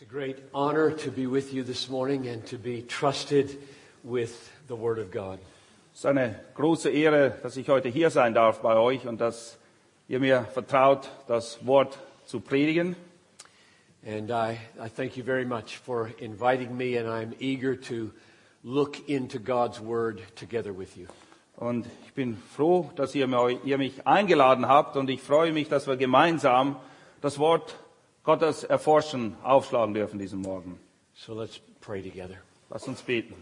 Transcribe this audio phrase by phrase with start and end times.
[0.00, 3.58] It's a great honor to be with you this morning and to be trusted
[4.02, 5.38] with the Word of God.
[5.92, 9.58] Es ist eine große Ehre, dass ich heute hier sein darf bei euch und dass
[10.08, 12.96] ihr mir vertraut, das Wort zu predigen.
[14.02, 18.10] And I, I thank you very much for inviting me, and I'm eager to
[18.64, 21.08] look into God's Word together with you.
[21.56, 25.68] Und ich bin froh, dass ihr, mir, ihr mich eingeladen habt und ich freue mich,
[25.68, 26.76] dass wir gemeinsam
[27.20, 27.76] das Wort
[28.22, 30.78] Gottes erforschen, aufschlagen dürfen diesen Morgen.
[31.14, 32.38] So let's pray together.
[32.68, 33.34] Lasst uns beten.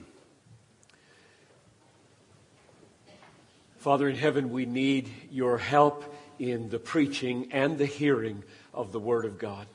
[3.79, 6.05] Father in heaven, we need your help
[6.39, 9.67] in the preaching and the hearing of the Word of God.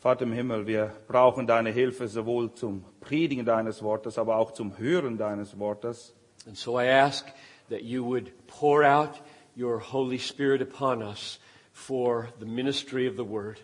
[0.00, 4.76] Vater im Himmel, wir brauchen deine Hilfe sowohl zum Predigen deines Wortes, aber auch zum
[4.76, 6.12] Hören deines Wortes.
[6.46, 7.26] And so I ask
[7.70, 9.20] that you would pour out
[9.56, 11.38] your Holy Spirit upon us
[11.72, 13.60] for the ministry of the Word.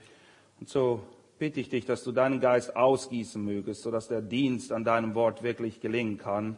[0.61, 1.01] Und so
[1.39, 5.43] bitte ich dich, dass du deinen Geist ausgießen mögest, sodass der Dienst an deinem Wort
[5.43, 6.57] wirklich gelingen kann.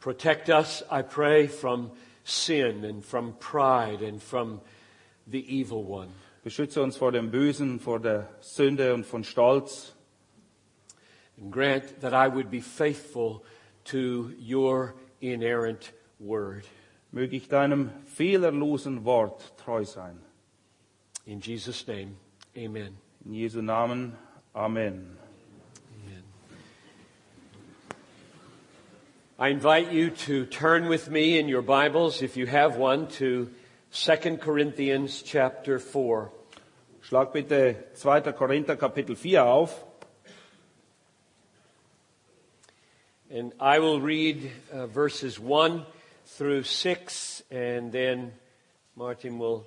[0.00, 1.90] Protect us, I pray, from
[2.24, 4.60] sin and from pride and from
[5.26, 6.08] the evil one.
[6.42, 9.94] Beschütze uns vor dem Bösen, vor der Sünde und von Stolz.
[11.40, 13.42] And grant that I would be faithful
[13.84, 16.64] to your inerrant word.
[17.12, 20.18] Möge ich deinem fehlerlosen Wort treu sein.
[21.26, 22.16] In Jesus' name,
[22.56, 23.01] amen.
[23.24, 24.16] In Jesu Namen.
[24.54, 25.16] Amen.
[26.04, 26.22] Amen.
[29.38, 33.48] I invite you to turn with me in your Bibles, if you have one, to
[33.92, 36.32] 2 Corinthians chapter 4.
[37.08, 38.32] Schlag bitte 2.
[38.32, 39.84] Korinther Kapitel 4 auf.
[43.30, 45.86] And I will read uh, verses 1
[46.26, 48.32] through 6, and then
[48.96, 49.64] Martin will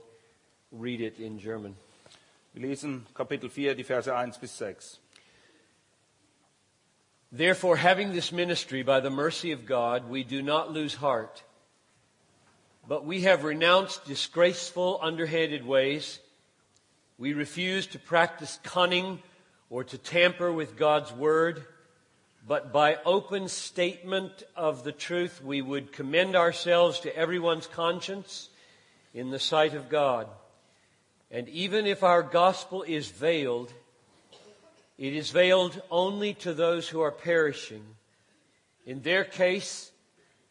[0.74, 1.78] read it in German.
[2.56, 5.00] Wir lesen Kapitel 4, die Verse 1 bis 6.
[7.30, 11.44] Therefore, having this ministry by the mercy of God, we do not lose heart.
[12.88, 16.20] But we have renounced disgraceful, underhanded ways.
[17.18, 19.20] We refuse to practice cunning
[19.70, 21.66] or to tamper with God's word.
[22.48, 28.48] But by open statement of the truth, we would commend ourselves to everyone's conscience
[29.14, 30.30] in the sight of God.
[31.32, 33.74] And even if our gospel is veiled,
[34.98, 37.84] it is veiled only to those who are perishing.
[38.86, 39.92] In their case,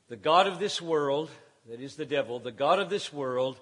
[0.08, 1.30] the God of this world,
[1.68, 3.58] that is the devil, the God of this world,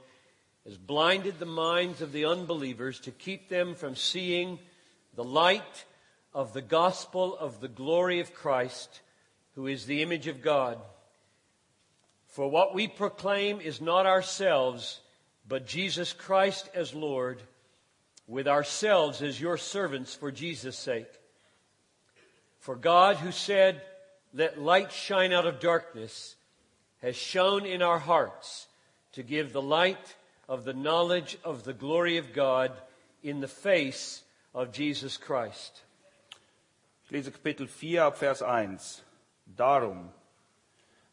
[0.65, 4.59] has blinded the minds of the unbelievers to keep them from seeing
[5.15, 5.85] the light
[6.35, 9.01] of the gospel of the glory of Christ,
[9.55, 10.79] who is the image of God.
[12.29, 15.01] For what we proclaim is not ourselves,
[15.53, 17.43] but Jesus Christ as Lord,
[18.27, 21.13] with ourselves as your servants for Jesus' sake.
[22.61, 23.83] For God, who said,
[24.33, 26.37] Let light shine out of darkness,
[27.03, 28.67] has shone in our hearts
[29.13, 30.17] to give the light
[30.49, 32.73] of the knowledge of the glory of God
[33.23, 34.23] in the face
[34.55, 35.83] of Jesus Christ.
[37.05, 38.79] Ich lese Kapitel 4 ab Vers 1.
[39.55, 40.07] Darum,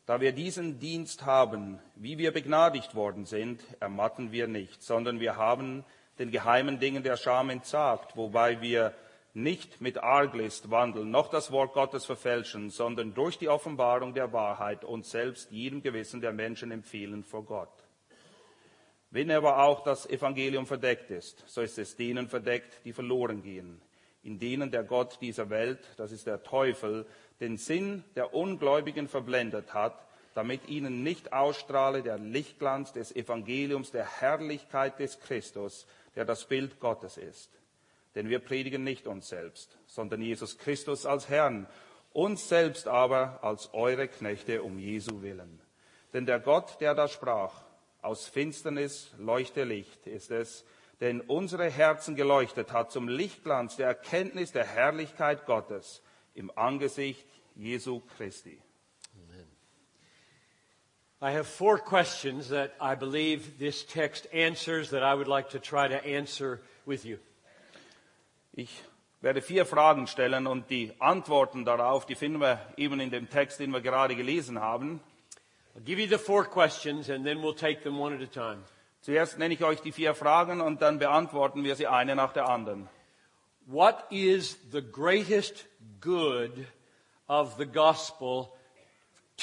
[0.09, 5.35] da wir diesen Dienst haben, wie wir begnadigt worden sind, ermatten wir nicht, sondern wir
[5.35, 5.85] haben
[6.17, 8.95] den geheimen Dingen der Scham entsagt, wobei wir
[9.35, 14.83] nicht mit Arglist wandeln, noch das Wort Gottes verfälschen, sondern durch die Offenbarung der Wahrheit
[14.83, 17.83] uns selbst jedem Gewissen der Menschen empfehlen vor Gott.
[19.11, 23.79] Wenn aber auch das Evangelium verdeckt ist, so ist es denen verdeckt, die verloren gehen,
[24.23, 27.05] in denen der Gott dieser Welt, das ist der Teufel,
[27.39, 29.95] den Sinn der Ungläubigen verblendet hat,
[30.33, 36.79] damit ihnen nicht ausstrahle der Lichtglanz des Evangeliums der Herrlichkeit des Christus, der das Bild
[36.79, 37.49] Gottes ist.
[38.15, 41.67] Denn wir predigen nicht uns selbst, sondern Jesus Christus als Herrn,
[42.11, 45.61] uns selbst aber als eure Knechte um Jesu willen.
[46.13, 47.63] Denn der Gott, der da sprach,
[48.01, 50.65] aus Finsternis leuchte Licht, ist es,
[51.01, 56.01] denn unsere Herzen geleuchtet hat zum Lichtglanz der Erkenntnis der Herrlichkeit Gottes
[56.33, 58.59] im Angesicht Jesu Christi.
[61.21, 65.59] I have four questions that I believe this text answers that I would like to
[65.59, 67.17] try to answer with you.
[68.53, 68.69] Ich
[69.21, 73.59] werde vier Fragen stellen und die Antworten darauf, die finden wir eben in dem Text,
[73.59, 75.01] den wir gerade gelesen haben.
[75.75, 78.63] I'll give you the four questions and then we'll take them one at a time.
[79.01, 82.47] Zuerst nenne ich euch die vier Fragen und dann beantworten wir sie eine nach der
[82.47, 82.87] anderen.
[83.65, 85.65] What is the greatest
[85.99, 86.67] good
[87.27, 88.53] of the gospel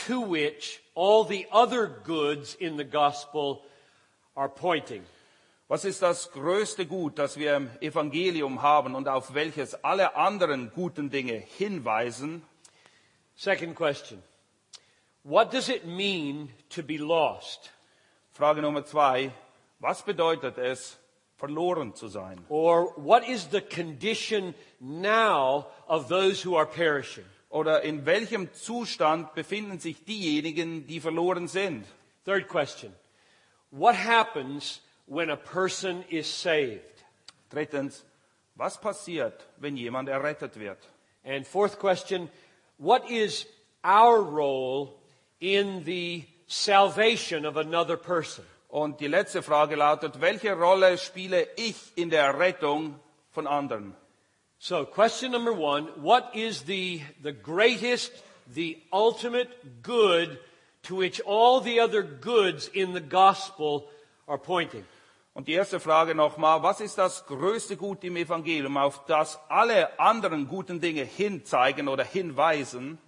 [0.06, 3.62] to which all the other goods in the gospel
[4.36, 5.04] are pointing?
[5.68, 10.70] Was ist das größte Gut, das wir im Evangelium haben und auf welches alle anderen
[10.72, 12.42] guten Dinge hinweisen?
[13.34, 14.22] Second question.
[15.24, 17.72] What does it mean to be lost?
[18.32, 19.32] Frage Nummer zwei.
[19.80, 20.98] Was bedeutet es,
[21.38, 22.38] verloren zu sein?
[22.48, 27.24] Or what is the condition now of those who are perishing?
[27.50, 31.84] Oder in welchem Zustand befinden sich diejenigen, die verloren sind?
[32.24, 32.92] Third question.
[33.70, 37.02] What happens when a person is saved?
[37.50, 38.02] Drittens,
[38.56, 40.78] was passiert, wenn jemand errettet wird?
[41.24, 42.28] And fourth question,
[42.78, 43.46] what is
[43.84, 44.98] our role
[45.40, 48.44] in the salvation of another person?
[48.76, 53.00] Und die letzte Frage lautet, welche Rolle spiele ich in der Rettung
[53.30, 53.96] von anderen?
[54.58, 58.12] So, question number one, what is the, the greatest,
[58.54, 59.48] the ultimate
[59.82, 60.38] good
[60.82, 63.88] to which all the other goods in the gospel
[64.26, 64.84] are pointing?
[65.32, 69.98] Und die erste Frage nochmal, was ist das größte Gut im Evangelium, auf das alle
[69.98, 72.98] anderen guten Dinge hinzeigen oder hinweisen?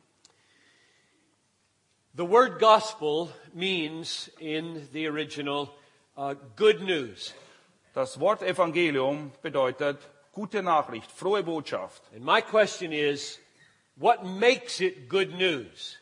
[2.19, 5.71] The word gospel means in the original
[6.17, 7.33] uh, good news.
[7.95, 9.99] Das Wort Evangelium bedeutet
[10.33, 12.03] gute Nachricht, frohe Botschaft.
[12.13, 13.39] And my question is,
[13.95, 15.97] what makes it good news?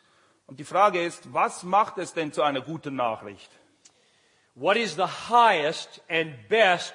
[0.46, 3.50] Und die Frage ist, was macht es denn zu einer guten Nachricht?
[4.54, 6.94] What is the highest and best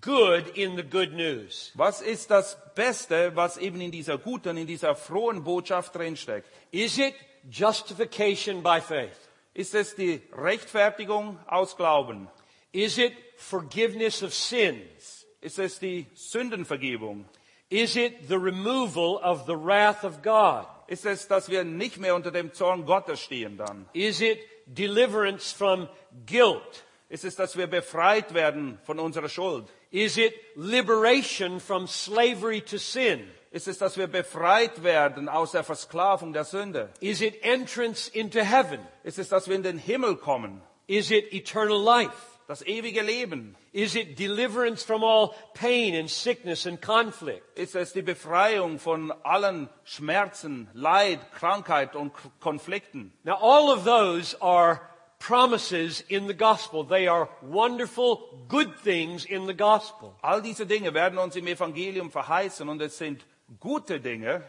[0.00, 1.72] good in the good news?
[1.74, 6.48] Was ist das Beste, was eben in dieser guten, in dieser frohen Botschaft drinsteckt?
[6.70, 7.14] Is it
[7.50, 9.28] justification by faith?
[9.54, 12.28] Ist es die Rechtfertigung aus Glauben?
[12.72, 15.26] Is it forgiveness of sins?
[15.40, 17.24] Ist es die Sündenvergebung?
[17.70, 20.66] Is it the removal of the wrath of God?
[20.86, 23.88] Ist es, dass wir nicht mehr unter dem Zorn Gottes stehen dann?
[23.92, 25.88] Is it deliverance from
[26.26, 26.84] guilt?
[27.08, 29.66] Ist es, dass wir befreit werden von unserer Schuld?
[29.90, 33.28] Is it liberation from slavery to sin?
[33.50, 36.90] Ist es, dass wir befreit werden aus der Versklavung der Sünde?
[37.00, 38.80] Is it entrance into heaven?
[39.04, 40.60] Ist es, dass wir in den Himmel kommen?
[40.86, 42.38] Is it eternal life?
[42.46, 43.56] Das ewige Leben?
[43.72, 47.42] Is it deliverance from all pain and sickness and conflict?
[47.58, 53.12] Ist es die Befreiung von allen Schmerzen, Leid, Krankheit und Konflikten?
[53.24, 54.80] Now, all of those are
[55.18, 56.84] promises in the gospel.
[56.84, 60.14] They are wonderful, good things in the gospel.
[60.22, 63.24] All diese Dinge werden uns im Evangelium verheißen und es sind
[63.60, 64.42] gute Dinge.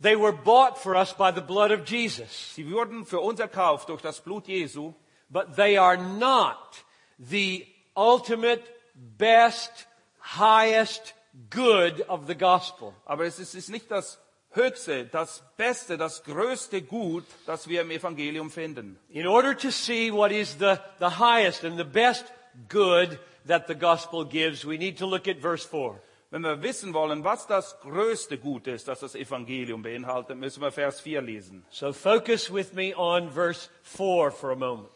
[0.00, 3.88] They were bought for us by the blood of Jesus, Sie wurden für uns erkauft
[3.88, 4.92] durch das Blut Jesu,
[5.30, 6.84] but they are not
[7.18, 7.66] the
[7.96, 8.62] ultimate,
[8.94, 9.86] best,
[10.20, 11.14] highest
[11.50, 12.92] good of the gospel.
[13.06, 14.20] aber es ist, nicht das
[14.54, 18.98] höchste, das beste, das größte Gut, das wir im Evangelium finden.
[19.10, 22.24] In order to see what is the, the highest and the best
[22.68, 26.00] good that the gospel gives, we need to look at verse 4.
[26.30, 30.72] Wenn wir wissen wollen, was das größte Gut ist, das das Evangelium beinhaltet, müssen wir
[30.72, 31.64] Vers 4 lesen.
[31.70, 34.88] So focus with me on verse 4 for a moment.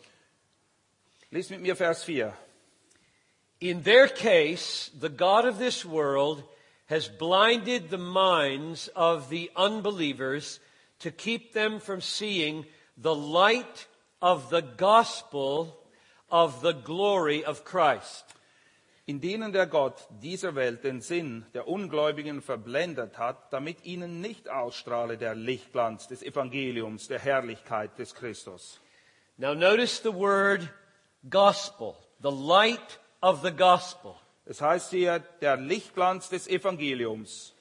[1.30, 2.36] Lies mit mir Vers 4.
[3.60, 6.42] In their case, the God of this world
[6.88, 10.60] has blinded the minds of the unbelievers
[11.00, 13.86] to keep them from seeing the light
[14.20, 15.78] of the gospel
[16.30, 18.24] of the glory of Christ.
[19.08, 24.50] in denen der Gott dieser Welt den Sinn der Ungläubigen verblendet hat, damit ihnen nicht
[24.50, 28.78] ausstrahle der Lichtglanz des Evangeliums, der Herrlichkeit des Christus.
[29.38, 30.68] Now notice the word
[31.30, 34.14] gospel, the light of the gospel.
[34.48, 37.52] Es heißt hier der Lichtglanz des Evangeliums.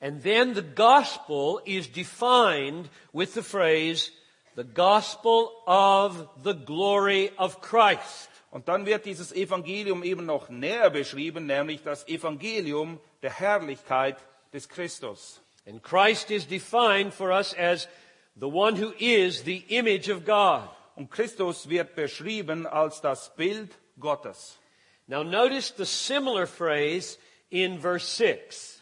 [0.00, 4.10] And then the gospel is defined with the phrase,
[4.56, 8.28] the gospel of the glory of Christ.
[8.50, 14.16] Und dann wird dieses Evangelium eben noch näher beschrieben, nämlich das Evangelium der Herrlichkeit
[14.52, 15.40] des Christus.
[15.66, 17.88] And Christ is defined for us as
[18.34, 20.68] the one who is the image of God.
[20.96, 24.58] Und Christus wird beschrieben als das Bild Gottes.
[25.06, 27.18] Now notice the similar phrase
[27.50, 28.80] in verse 6.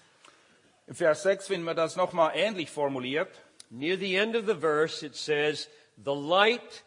[0.88, 3.31] Im Vers 6 finden wir das nochmal ähnlich formuliert.
[3.71, 6.83] Near the end of the verse it says, the light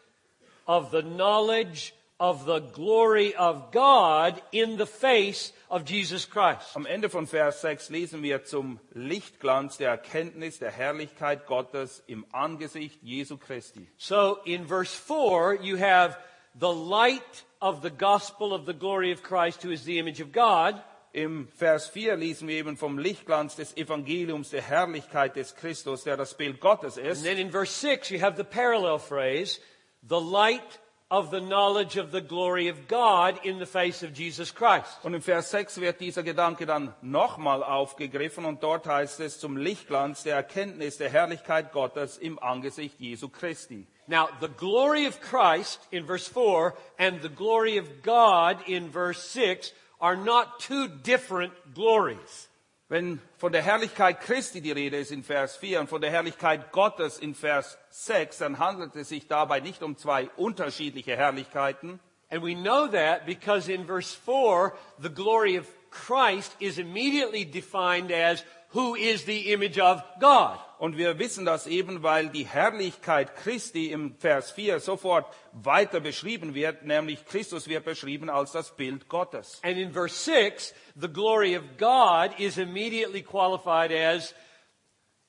[0.66, 6.74] of the knowledge of the glory of God in the face of Jesus Christ.
[6.74, 12.24] Am Ende von Vers 6 lesen wir zum Lichtglanz der Erkenntnis der Herrlichkeit Gottes im
[12.32, 13.86] Angesicht Jesu Christi.
[13.98, 16.16] So in verse 4, you have
[16.58, 20.32] the light of the gospel of the glory of Christ, who is the image of
[20.32, 20.80] God.
[21.12, 26.16] Im Vers 4 lesen wir eben vom Lichtglanz des Evangeliums der Herrlichkeit des Christus, der
[26.18, 27.24] das Bild Gottes And ist.
[27.24, 29.58] then in verse 6, you have the parallel phrase,
[30.02, 34.52] the light of the knowledge of the glory of God in the face of Jesus
[34.52, 34.98] Christ.
[35.04, 39.56] Und im Vers 6 wird dieser Gedanke dann nochmal aufgegriffen und dort heißt es zum
[39.56, 43.86] Lichtglanz der Erkenntnis der Herrlichkeit Gottes im Angesicht Jesu Christi.
[44.08, 49.22] Now, the glory of Christ in verse 4 and the glory of God in verse
[49.22, 52.48] 6 are not two different glories.
[52.88, 56.70] Wenn von der Herrlichkeit Christi die Rede ist in Vers 4 und von der Herrlichkeit
[56.70, 61.98] Gottes in Vers 6, dann handelt es sich dabei nicht um zwei unterschiedliche Herrlichkeiten.
[62.30, 68.12] And we know that because in verse 4, the glory of Christ is immediately defined
[68.12, 70.58] as who is the image of God.
[70.78, 76.54] Und wir wissen das eben, weil die Herrlichkeit Christi im Vers 4 sofort weiter beschrieben
[76.54, 79.60] wird, nämlich Christus wird beschrieben als das Bild Gottes.
[79.62, 84.34] And in verse 6, the glory of God is immediately qualified as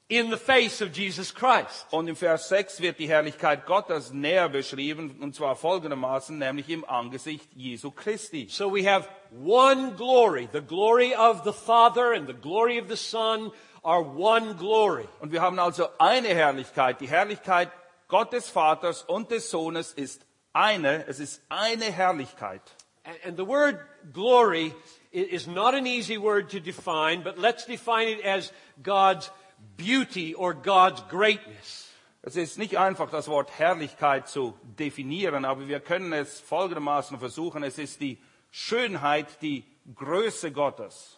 [0.10, 1.88] in the face of Jesus Christ.
[1.92, 6.84] Und im Vers 6 wird die Herrlichkeit Gottes näher beschrieben, und zwar folgendermaßen, nämlich im
[6.86, 8.48] Angesicht Jesu Christi.
[8.50, 10.50] So we have one glory.
[10.52, 13.52] The glory of the Father and the glory of the Son
[13.84, 15.08] are one glory.
[15.20, 17.00] Und wir haben also eine Herrlichkeit.
[17.00, 17.72] Die Herrlichkeit
[18.08, 21.06] Gottes Vaters und des Sohnes ist eine.
[21.08, 22.62] Es ist eine Herrlichkeit.
[23.04, 23.80] And, and the word
[24.14, 24.74] glory
[25.12, 29.30] is not an easy word to define, but let's define it as God's
[29.78, 31.86] beauty or God's greatness.
[32.22, 37.64] Es ist nicht einfach, das Wort Herrlichkeit zu definieren, aber wir können es folgendermaßen versuchen.
[37.64, 38.18] Es ist die
[38.58, 41.16] Schönheit, die Größe Gottes.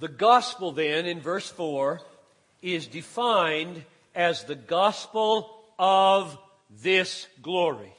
[0.00, 2.00] The gospel then in verse 4
[2.60, 3.84] is defined
[4.16, 6.36] as the gospel of
[6.82, 7.92] this glory.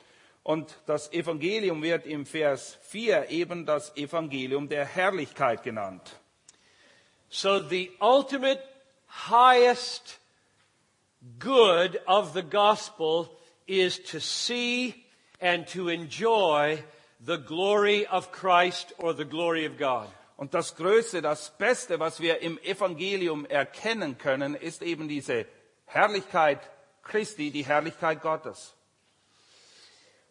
[0.43, 6.19] Und das Evangelium wird im Vers 4 eben das Evangelium der Herrlichkeit genannt.
[7.29, 8.61] So the ultimate
[9.07, 10.19] highest
[11.39, 13.29] good of the gospel
[13.65, 15.02] is to see
[15.43, 16.81] and to enjoy
[17.19, 20.07] the glory of Christ or the glory of God.
[20.37, 25.45] Und das Größte, das Beste, was wir im Evangelium erkennen können, ist eben diese
[25.85, 26.59] Herrlichkeit
[27.03, 28.73] Christi, die Herrlichkeit Gottes.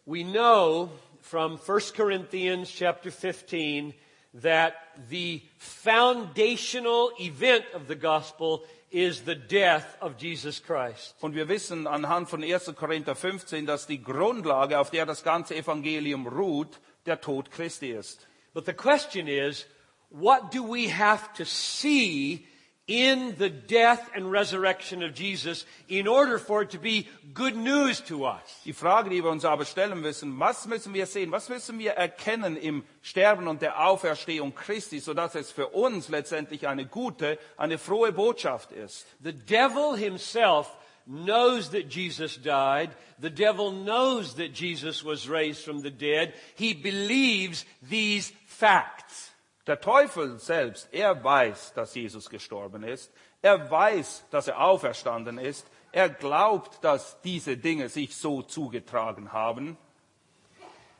[0.05, 0.89] We know
[1.21, 3.93] from 1 Corinthians chapter 15
[4.41, 4.73] that
[5.09, 8.63] the foundational event of the gospel
[8.93, 11.15] is the death of Jesus Christ.
[11.19, 12.73] Und wir wissen anhand von 1.
[12.75, 18.27] Korinther 15, dass die Grundlage, auf der das ganze Evangelium ruht, der Tod Christi ist.
[18.53, 19.65] But the question is,
[20.11, 22.45] what do we have to see
[22.87, 28.01] in the death and resurrection of Jesus in order for it to be good news
[28.01, 28.61] to us?
[28.65, 31.93] Die Frage, die wir uns aber stellen müssen, was müssen wir sehen, was müssen wir
[31.93, 37.77] erkennen im Sterben und der Auferstehung Christi, sodass es für uns letztendlich eine gute, eine
[37.77, 39.05] frohe Botschaft ist.
[39.23, 40.69] The devil himself
[41.05, 42.89] knows that Jesus died.
[43.19, 46.33] The devil knows that Jesus was raised from the dead.
[46.55, 49.32] He believes these facts.
[49.65, 53.11] Der Teufel selbst, er weiß, dass Jesus gestorben ist.
[53.41, 55.65] Er weiß, dass er auferstanden ist.
[55.91, 59.77] Er glaubt, dass diese Dinge sich so zugetragen haben.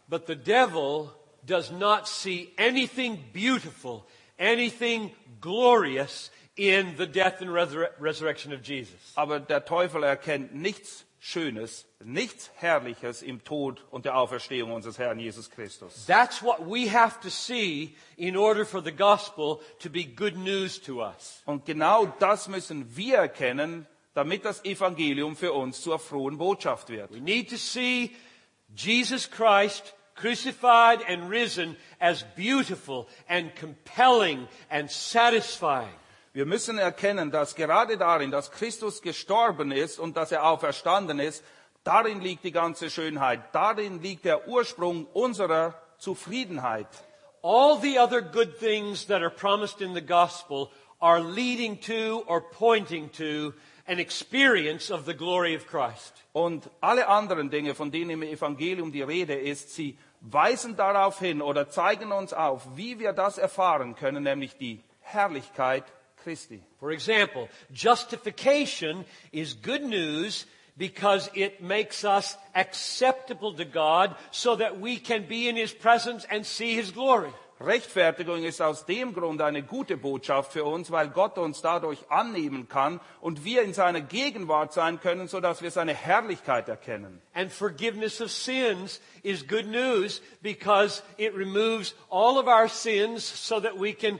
[0.07, 1.09] But the devil
[1.45, 4.05] does not see anything beautiful,
[4.37, 8.95] anything glorious in the death and resur- resurrection of Jesus.
[9.15, 15.19] Aber der Teufel erkennt nichts Schönes, nichts Herrliches im Tod und der Auferstehung unseres Herrn
[15.19, 16.05] Jesus Christus.
[16.05, 20.81] That's what we have to see in order for the gospel to be good news
[20.81, 21.41] to us.
[21.45, 27.09] Und genau das müssen wir erkennen, damit das Evangelium für uns zur frohen Botschaft wird.
[27.13, 28.11] We need to see
[28.75, 35.95] Jesus Christ crucified and risen as beautiful and compelling and satisfying.
[36.35, 41.43] Wir müssen erkennen, dass gerade darin, dass Christus gestorben ist und dass er auferstanden ist,
[41.83, 46.87] darin liegt die ganze Schönheit, darin liegt der Ursprung unserer Zufriedenheit.
[47.43, 52.41] All the other good things that are promised in the gospel are leading to or
[52.41, 53.53] pointing to
[53.85, 56.23] an experience of the glory of Christ.
[56.31, 61.43] Und alle anderen Dinge, von denen im Evangelium die Rede ist, sie weisen darauf hin
[61.43, 65.83] oder zeigen uns auf, wie wir das erfahren können, nämlich die Herrlichkeit
[66.23, 66.61] Christi.
[66.79, 70.45] For example, justification is good news
[70.77, 76.25] because it makes us acceptable to God so that we can be in His presence
[76.29, 77.31] and see His glory.
[77.59, 82.67] Rechtfertigung ist aus dem Grund eine gute Botschaft für uns, weil Gott uns dadurch annehmen
[82.67, 87.21] kann und wir in seiner Gegenwart sein können, so dass wir seine Herrlichkeit erkennen.
[87.33, 93.61] And forgiveness of sins is good news because it removes all of our sins so
[93.61, 94.19] that we can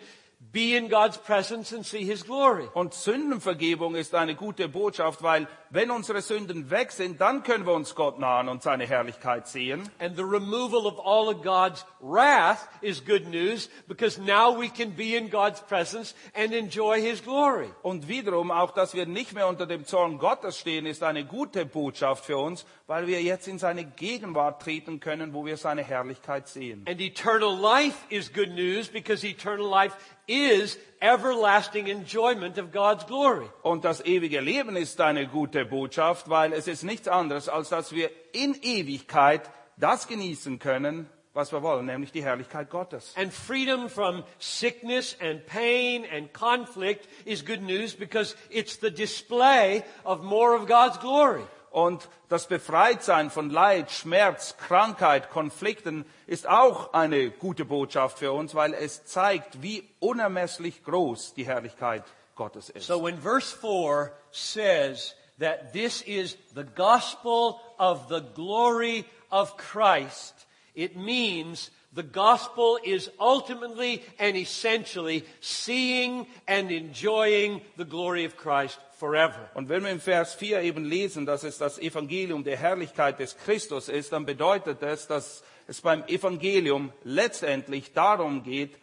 [0.51, 2.67] be in God's presence and see His glory.
[2.73, 7.73] Und Sündenvergebung ist eine gute Botschaft, weil wenn unsere Sünden weg sind, dann können wir
[7.73, 9.89] uns Gott nahen und seine Herrlichkeit sehen.
[9.99, 14.91] And the removal of all of God's wrath is good news because now we can
[14.91, 17.69] be in God's presence and enjoy His glory.
[17.81, 21.65] Und wiederum auch, dass wir nicht mehr unter dem Zorn Gottes stehen, ist eine gute
[21.65, 26.47] Botschaft für uns, weil wir jetzt in seine Gegenwart treten können, wo wir seine Herrlichkeit
[26.47, 26.85] sehen.
[26.87, 29.95] And eternal life is good news because eternal life
[30.27, 33.47] is everlasting enjoyment of God's glory.
[33.61, 37.91] Und das ewige Leben ist eine gute Botschaft, weil es ist nichts anderes, als dass
[37.93, 43.13] wir in Ewigkeit das genießen können, was wir wollen, nämlich die Herrlichkeit Gottes.
[43.17, 49.83] And freedom from sickness and pain and conflict is good news because it's the display
[50.03, 51.43] of more of God's glory.
[51.73, 58.53] Und das Befreitsein von Leid, Schmerz, Krankheit, Konflikten ist auch eine gute Botschaft für uns,
[58.53, 62.03] weil es zeigt, wie unermesslich groß die Herrlichkeit
[62.35, 62.85] Gottes ist.
[62.85, 70.45] So when verse 4 says that this is the gospel of the glory of Christ,
[70.75, 78.77] it means the gospel is ultimately and essentially seeing and enjoying the glory of Christ
[79.03, 79.49] forever.
[79.53, 83.35] Und wenn wir im Vers 4 eben lesen, dass es das Evangelium der Herrlichkeit des
[83.35, 88.79] Christus ist, dann bedeutet es, dass es beim Evangelium letztendlich darum geht,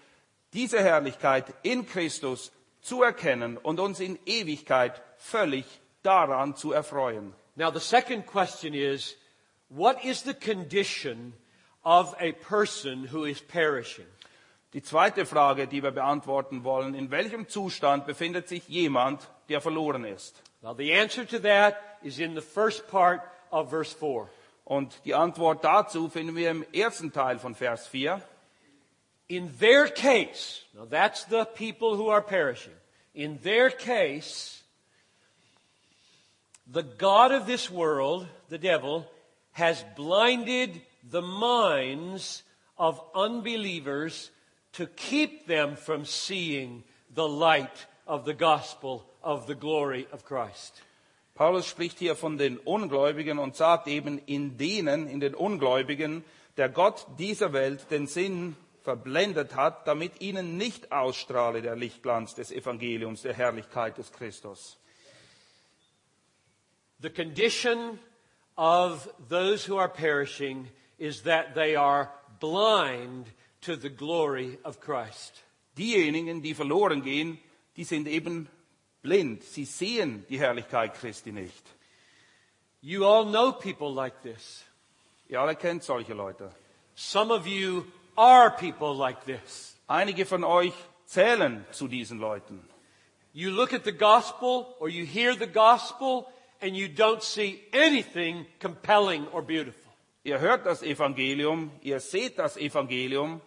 [0.53, 5.65] diese Herrlichkeit in Christus zu erkennen und uns in Ewigkeit völlig
[6.03, 7.33] daran zu erfreuen.
[7.57, 9.17] Now the second question is,
[9.71, 11.33] what is the condition
[11.83, 14.07] of a person who is perishing?
[14.75, 20.04] Die zweite Frage, die wir beantworten wollen, in welchem Zustand befindet sich jemand, der verloren
[20.04, 20.42] ist?
[20.62, 24.30] Well, the answer to that is in the first part of verse 4.
[24.64, 28.23] Und die Antwort dazu finden wir im ersten Teil von Vers 4.
[29.28, 32.75] In their case, now that's the people who are perishing.
[33.14, 34.62] In their case,
[36.66, 39.07] the God of this world, the devil,
[39.52, 40.80] has blinded
[41.11, 42.45] the minds
[42.78, 44.30] of unbelievers
[44.75, 50.83] to keep them from seeing the light of the gospel of the glory of Christ.
[51.35, 56.25] Paulus spricht hier von den Ungläubigen und sagt eben in denen, in den Ungläubigen,
[56.56, 62.50] der Gott dieser Welt den Sinn verblendet hat, damit ihnen nicht ausstrahle der Lichtglanz des
[62.50, 64.76] Evangeliums, der Herrlichkeit des Christus.
[67.00, 67.99] The condition
[68.56, 73.26] of those who are perishing is that they are blind
[73.63, 75.43] to the glory of Christ.
[75.78, 77.39] Diejenigen, die verloren gehen,
[77.76, 78.49] die sind eben
[79.02, 79.43] blind.
[79.43, 81.65] Sie sehen die Herrlichkeit Christi nicht.
[82.82, 84.65] You all know people like this.
[85.28, 86.50] Ihr alle kennt solche Leute.
[86.95, 87.84] Some of you
[88.17, 89.76] are people like this.
[89.86, 90.75] Einige von euch
[91.06, 92.60] zählen zu diesen Leuten.
[93.32, 96.26] You look at the gospel or you hear the gospel
[96.60, 99.91] and you don't see anything compelling or beautiful.
[100.25, 103.41] Ihr hört das Evangelium, ihr seht das Evangelium,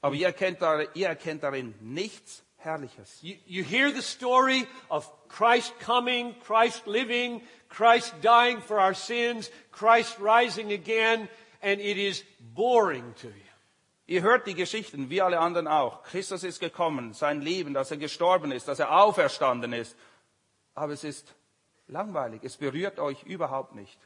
[0.00, 3.18] aber ihr erkennt, darin, ihr erkennt darin nichts Herrliches.
[3.22, 9.50] You, you hear the story of Christ coming, Christ living, Christ dying for our sins,
[9.70, 11.28] Christ rising again,
[11.62, 12.24] and it is
[12.54, 13.34] boring to you.
[14.06, 16.02] Ihr hört die Geschichten, wie alle anderen auch.
[16.02, 19.96] Christus ist gekommen, sein Leben, dass er gestorben ist, dass er auferstanden ist.
[20.74, 21.34] Aber es ist
[21.88, 23.98] langweilig, es berührt euch überhaupt nicht.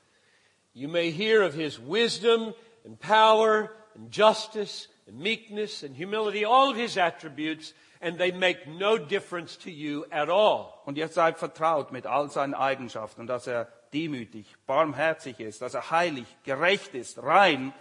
[0.72, 6.70] You may hear of his wisdom and power and justice and meekness and humility, all
[6.70, 10.82] of his attributes, and they make no difference to you at all.
[10.84, 15.90] Und ihr seid vertraut mit all seinen Eigenschaften, dass er demütig, barmherzig ist, dass er
[15.90, 17.72] heilig, gerecht ist, rein,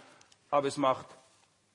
[0.50, 1.06] aber es macht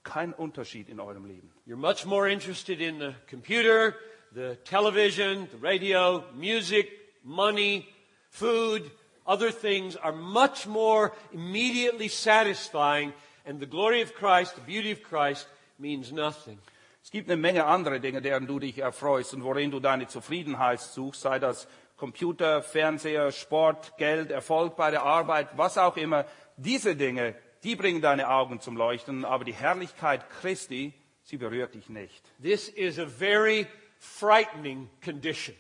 [0.04, 1.52] keinen Unterschied in eurem Leben.
[1.66, 3.96] You're much more interested in the computer,
[4.34, 6.90] the television, the radio, music,
[7.24, 7.88] money,
[8.30, 8.90] food,
[9.26, 13.14] other things are much more immediately satisfying,
[13.46, 15.48] and the glory of Christ, the beauty of Christ,
[15.80, 16.58] means nothing.
[17.04, 20.80] Es gibt eine Menge andere Dinge, deren du dich erfreust und worin du deine Zufriedenheit
[20.80, 26.26] suchst, sei das Computer, Fernseher, Sport, Geld, Erfolg bei der Arbeit, was auch immer.
[26.56, 31.90] Diese Dinge, die bringen deine Augen zum Leuchten, aber die Herrlichkeit Christi, sie berührt dich
[31.90, 32.24] nicht.
[32.42, 33.68] This is a very
[34.00, 35.56] frightening condition.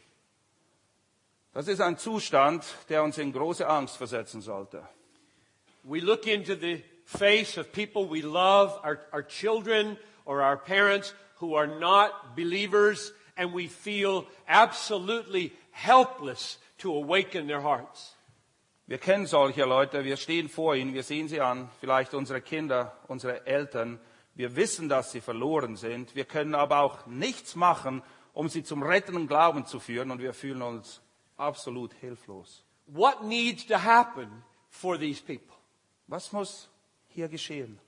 [1.53, 4.81] Das ist ein Zustand, der uns in große Angst versetzen sollte.
[5.83, 11.13] We look into the face of people we love, our, our children or our parents
[11.39, 18.15] who are not believers, and we feel absolutely helpless to awaken their hearts.
[18.85, 22.97] Wir kennen solche Leute, wir stehen vor ihnen, wir sehen sie an, vielleicht unsere Kinder,
[23.07, 23.99] unsere Eltern.
[24.35, 26.15] Wir wissen, dass sie verloren sind.
[26.15, 30.33] Wir können aber auch nichts machen, um sie zum rettenden Glauben zu führen und wir
[30.33, 31.01] fühlen uns
[31.37, 32.63] absolut hilflos.
[32.87, 35.55] What needs to happen for these people?
[36.07, 36.69] Was muss
[37.07, 37.79] hier geschehen?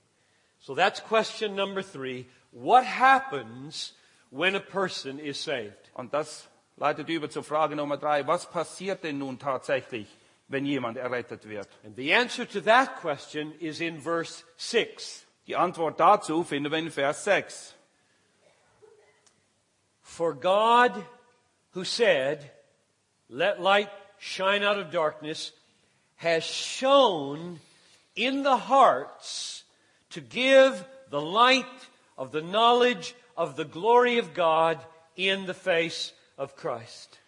[0.58, 2.24] So that's question number three.
[2.56, 3.92] What happens
[4.30, 5.90] when a person is saved?
[5.94, 8.26] Und das leitet über zur Frage Nummer drei.
[8.26, 10.06] Was passiert denn nun tatsächlich,
[10.48, 11.68] wenn jemand errettet wird?
[11.84, 15.26] And the answer to that question is in verse 6.
[15.46, 17.74] Die Antwort dazu finden wir in Vers 6.
[20.00, 20.92] For God,
[21.74, 22.50] who said,
[23.28, 25.52] Let light shine out of darkness,
[26.16, 27.60] has shown
[28.14, 29.64] in the hearts
[30.08, 31.66] to give the light
[32.16, 34.78] of the knowledge of the glory of God
[35.16, 37.18] in the face of Christ.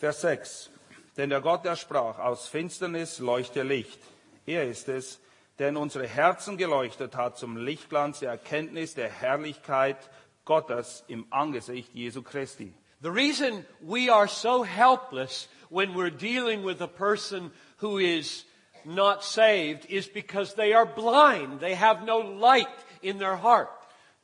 [0.00, 0.70] Vers 6.
[1.16, 3.98] Denn der Gott, der sprach, aus Finsternis leuchte Licht.
[4.46, 5.18] Er ist es,
[5.58, 9.96] der in unsere Herzen geleuchtet hat zum Lichtglanz der Erkenntnis der Herrlichkeit
[10.44, 12.72] Gottes im Angesicht Jesu Christi.
[13.00, 18.44] The reason we are so helpless when we're dealing with a person who is
[18.84, 21.60] not saved is because they are blind.
[21.60, 22.68] They have no light
[23.02, 23.70] in their heart.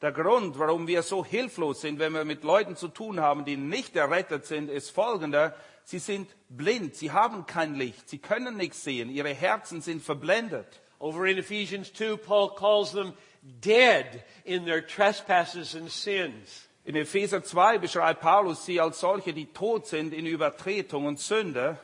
[0.03, 3.57] Der Grund, warum wir so hilflos sind, wenn wir mit Leuten zu tun haben, die
[3.57, 5.55] nicht errettet sind, ist folgender.
[5.85, 10.81] Sie sind blind, sie haben kein Licht, sie können nichts sehen, ihre Herzen sind verblendet.
[10.99, 16.69] Over in Ephesians 2, Paul calls them dead in their trespasses and sins.
[16.85, 21.79] In Epheser 2 beschreibt Paulus sie als solche, die tot sind in Übertretung und Sünde.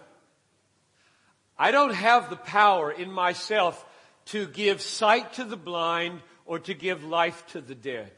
[1.59, 3.87] I don't have the power in myself
[4.27, 8.11] to give sight to the blind or to give life to the dead.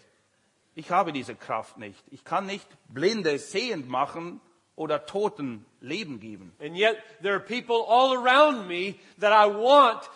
[0.75, 2.03] Ich habe diese Kraft nicht.
[2.11, 4.41] Ich kann nicht Blinde sehend machen
[4.75, 6.51] oder Toten Leben geben.
[6.59, 10.09] And yet there are people all around me that I want,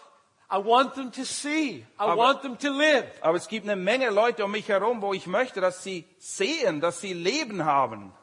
[0.50, 1.84] I want them to see.
[1.98, 3.04] I Aber- want them to live.
[3.20, 6.80] Aber es gibt eine Menge Leute um mich herum, wo ich möchte, dass sie sehen,
[6.80, 8.14] dass sie Leben haben.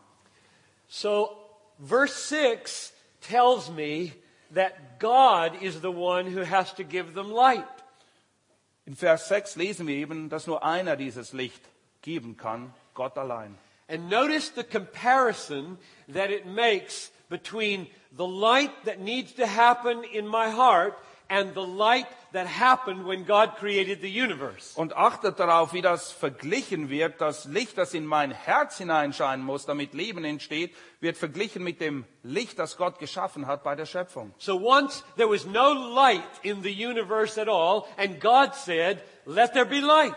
[0.87, 1.37] So
[1.79, 4.13] verse 6 tells me
[4.55, 7.63] that God is the one who has to give them light.
[8.85, 11.61] In Vers 6 lesen wir eben, dass nur einer dieses Licht
[12.01, 13.57] geben kann, Gott allein.
[13.87, 15.77] And notice the comparison
[16.13, 20.95] that it makes between the light that needs to happen in my heart
[21.29, 24.73] and the light that happened when God created the universe.
[24.75, 27.21] Und achtet darauf, wie das verglichen wird.
[27.21, 32.05] Das Licht, das in mein Herz hineinscheinen muss, damit Leben entsteht, wird verglichen mit dem
[32.23, 34.33] Licht, das Gott geschaffen hat bei der Schöpfung.
[34.37, 39.53] So once there was no light in the universe at all, and God said, let
[39.53, 40.15] there be light.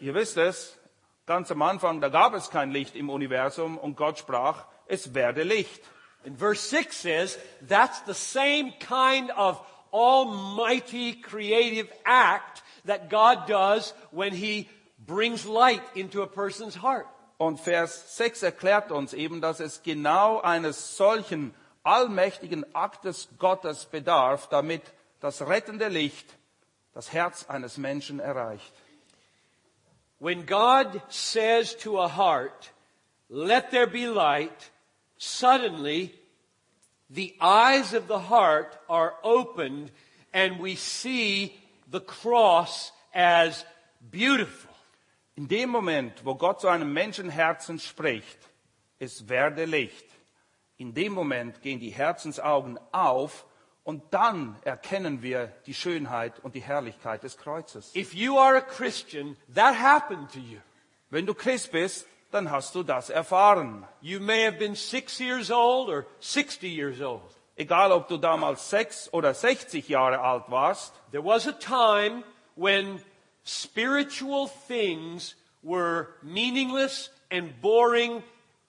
[0.00, 0.78] Ihr wisst es,
[1.26, 5.42] ganz am Anfang, da gab es kein Licht im Universum und Gott sprach, es werde
[5.42, 5.82] Licht.
[6.24, 9.60] And verse 6 says, that's the same kind of
[9.92, 14.68] almighty creative act that God does when He
[15.06, 17.06] brings light into a person's heart.
[17.38, 24.48] Und Vers 6 erklärt uns eben, dass es genau eines solchen allmächtigen Aktes Gottes bedarf,
[24.48, 24.82] damit
[25.20, 26.26] das rettende Licht
[26.94, 28.72] das Herz eines Menschen erreicht.
[30.18, 32.72] When God says to a heart,
[33.28, 34.70] let there be light,
[35.18, 36.14] suddenly
[37.10, 39.90] the eyes of the heart are opened
[40.32, 41.54] and we see
[41.90, 43.64] the cross as
[44.10, 44.74] beautiful.
[45.36, 48.38] In dem Moment, wo Gott zu einem Menschenherzen spricht,
[48.98, 50.04] es werde Licht.
[50.78, 53.46] In dem Moment gehen die Herzensaugen auf
[53.84, 57.94] und dann erkennen wir die Schönheit und die Herrlichkeit des Kreuzes.
[57.94, 60.58] If you are a Christian, that happened to you.
[61.10, 62.06] Wenn du Christ bist,
[62.36, 63.84] dann hast du das erfahren.
[64.02, 67.22] You may have been six years old or 60 years old.
[67.56, 72.22] Egal, ob du damals sechs oder 60 Jahre alt warst, There was a time
[72.54, 73.00] when
[73.44, 78.22] spiritual things were meaningless and boring,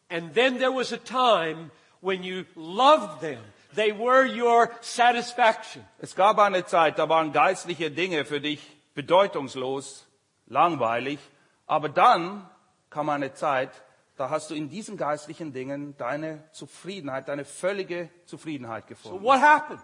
[0.10, 3.40] and then there was a time when you loved them.
[3.76, 5.84] They were your satisfaction.
[6.00, 8.62] es gab eine Zeit, da waren geistliche Dinge für dich
[8.96, 10.08] bedeutungslos,
[10.48, 11.20] langweilig,
[11.68, 12.50] aber dann
[12.90, 13.72] kam eine Zeit,
[14.16, 19.24] da hast du in diesen geistlichen Dingen deine Zufriedenheit, deine völlige Zufriedenheit So gefunden.
[19.24, 19.82] what happened?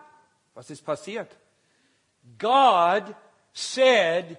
[0.55, 1.29] Was ist passiert?
[2.39, 3.15] God
[3.53, 4.37] said,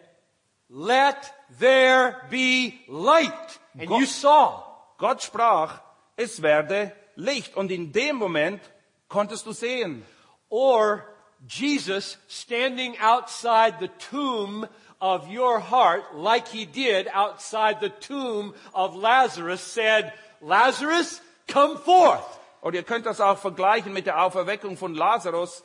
[0.68, 3.61] let there be light.
[3.79, 4.62] And God- you saw.
[4.98, 5.81] Gott sprach,
[6.16, 7.57] es werde Licht.
[7.57, 8.61] Und in dem Moment
[9.09, 10.05] konntest du sehen.
[10.48, 11.05] Or
[11.46, 14.66] Jesus standing outside the tomb
[15.01, 22.25] of your heart, like he did outside the tomb of Lazarus, said, Lazarus, come forth.
[22.61, 25.63] Und ihr könnt das auch vergleichen mit der Auferweckung von Lazarus.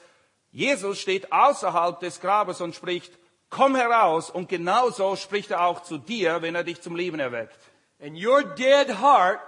[0.51, 3.11] Jesus steht außerhalb des Grabes und spricht,
[3.49, 4.29] komm heraus.
[4.29, 7.57] Und genauso spricht er auch zu dir, wenn er dich zum Leben erweckt.
[8.01, 9.39] And your dead heart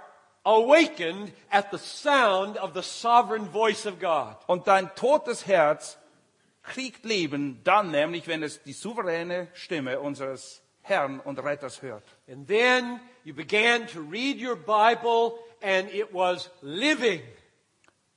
[0.44, 4.36] awakened at the sound of the sovereign voice of God.
[4.46, 5.98] Und dein totes Herz
[6.62, 12.04] kriegt Leben dann nämlich, wenn es die souveräne Stimme unseres Herrn und Retters hört.
[12.28, 17.22] And then you began to read your Bible and it was living.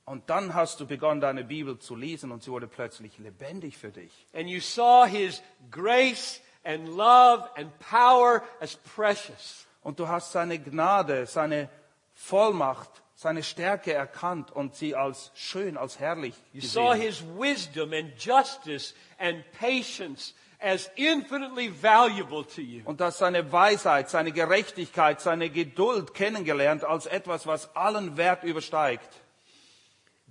[0.06, 3.92] Und dann hast du begonnen, deine Bibel zu lesen und sie wurde plötzlich lebendig für
[3.92, 4.28] dich.
[4.34, 9.66] And you saw His grace and love and power as precious.
[9.82, 11.70] Und du hast seine Gnade, seine
[12.14, 17.02] Vollmacht, seine Stärke erkannt und sie als schön, als herrlich You saw gesehen.
[17.02, 22.82] His wisdom and justice and patience as infinitely valuable to you.
[22.86, 29.10] Und hast seine Weisheit, seine Gerechtigkeit, seine Geduld kennengelernt als etwas, was allen Wert übersteigt.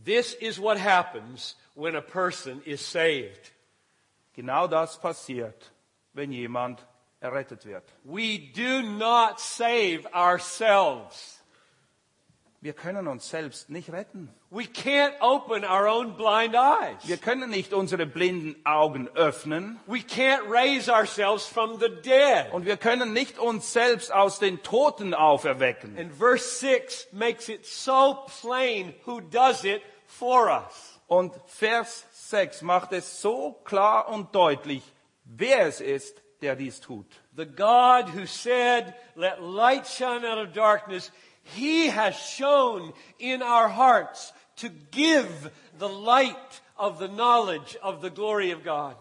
[0.04, 3.52] This is what happens when a person is saved.
[4.34, 5.72] Genau das passiert,
[6.12, 6.84] wenn jemand
[7.20, 7.84] errettet wird.
[8.04, 11.33] We do not save ourselves.
[12.64, 14.30] Wir können uns selbst nicht retten.
[14.48, 17.06] We can't open our own blind eyes.
[17.06, 22.50] Wir können nicht unsere blinden Augen öffnen We can't raise ourselves from the dead.
[22.52, 25.98] und wir können nicht uns selbst aus den Toten auferwecken.
[25.98, 30.98] And verse 6 makes it so plain who does it for us.
[31.06, 34.82] Und Vers 6 macht es so klar und deutlich,
[35.26, 37.04] wer es ist, der dies tut.
[37.36, 41.12] The God who said, let light shine out of darkness,
[41.44, 48.10] He has shown in our hearts to give the light of the knowledge of the
[48.10, 48.96] glory of God.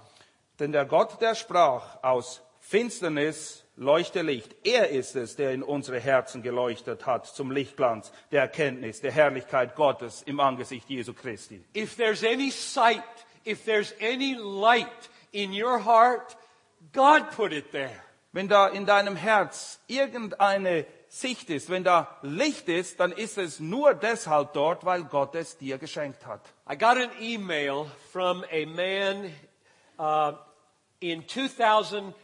[0.60, 4.56] Denn der Gott, der sprach, aus Finsternis leuchte Licht.
[4.64, 9.76] Er ist es, der in unsere Herzen geleuchtet hat zum Lichtglanz der Erkenntnis, der Herrlichkeit
[9.76, 11.64] Gottes im Angesicht Jesu Christi.
[11.76, 13.04] If there's any sight,
[13.46, 16.38] if there's any light in your heart,
[16.94, 18.04] God put it there.
[18.32, 23.60] Wenn da in deinem Herz irgendeine Sicht ist, wenn da Licht ist, dann ist es
[23.60, 26.42] nur deshalb dort, weil Gott es dir geschenkt hat.
[26.68, 29.32] I got an email from a man
[30.00, 30.36] uh,
[31.00, 32.16] in 2005.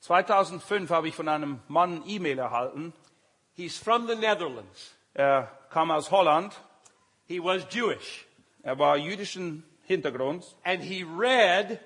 [0.00, 2.92] 2005 habe ich von einem Mann E-Mail erhalten.
[3.54, 4.96] He's from the Netherlands.
[5.14, 6.54] Er kam aus Holland.
[7.28, 8.26] He was Jewish.
[8.64, 11.78] Er war jüdischen Hintergrunds And he read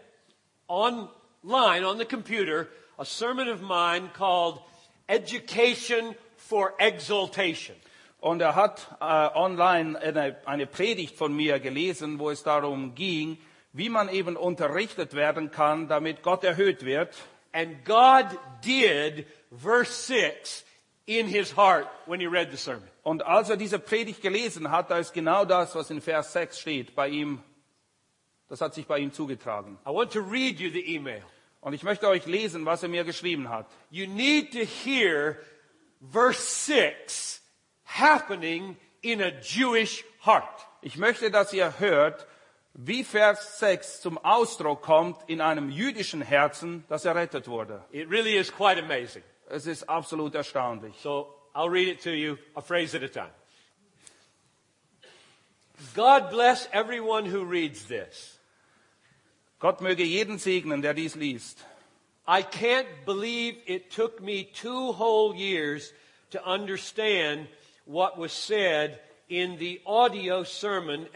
[0.69, 4.63] online on the computer a sermon of mine called
[5.07, 7.77] Education for Exaltation.
[8.23, 13.37] und er hat äh, online eine, eine Predigt von mir gelesen, wo es darum ging,
[13.73, 17.15] wie man eben unterrichtet werden kann, damit Gott erhöht wird.
[17.53, 18.27] And God
[18.65, 20.65] did verse 6
[21.07, 22.89] in his heart when he read the sermon.
[23.03, 26.61] Und als er diese Predigt gelesen hat, da ist genau das, was in Vers 6
[26.61, 27.43] steht, bei ihm,
[28.49, 29.79] das hat sich bei ihm zugetragen.
[29.85, 31.23] I want to read you the email.
[31.63, 33.67] Und ich möchte euch lesen, was er mir geschrieben hat.
[33.89, 35.39] You need to hear
[36.13, 37.41] verse 6
[37.85, 40.67] happening in a Jewish heart.
[40.83, 42.27] Ich möchte, dass ihr hört,
[42.75, 47.85] wie Vers 6 zum Ausdruck kommt in einem jüdischen Herzen, das errettet wurde.
[47.93, 49.23] It really is quite amazing.
[49.49, 50.97] Es ist absolut erstaunlich.
[51.01, 53.33] So I'll read it to you a phrase at a time.
[55.95, 58.39] God bless everyone who reads this.
[59.63, 61.65] Gott möge jeden segnen, der dies liest.
[62.27, 65.93] I can't believe it took me two whole years
[66.33, 67.47] to understand
[67.87, 68.99] what was said
[69.29, 71.07] in the audio sermon,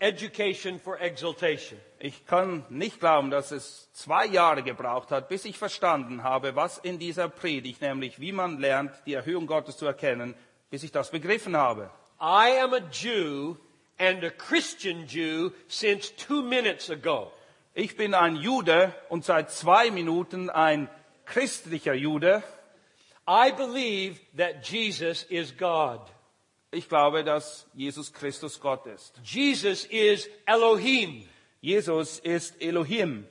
[0.00, 1.78] Education for Exaltation.
[2.00, 6.78] Ich kann nicht glauben, dass es zwei Jahre gebraucht hat, bis ich verstanden habe, was
[6.78, 10.34] in dieser Predigt, nämlich wie man lernt, die Erhöhung Gottes zu erkennen,
[10.70, 11.88] bis ich das begriffen habe.
[12.20, 13.54] I am a Jew
[13.96, 17.30] and a Christian Jew since two minutes ago.
[17.78, 20.88] Ich bin ein Jude und seit zwei Minuten ein
[21.26, 22.42] christlicher Jude.
[23.28, 26.00] I believe that Jesus is God.
[26.70, 29.20] Ich glaube, dass Jesus Christus Gott ist.
[29.22, 31.28] Jesus is Elohim.
[31.60, 33.26] Jesus ist Elohim.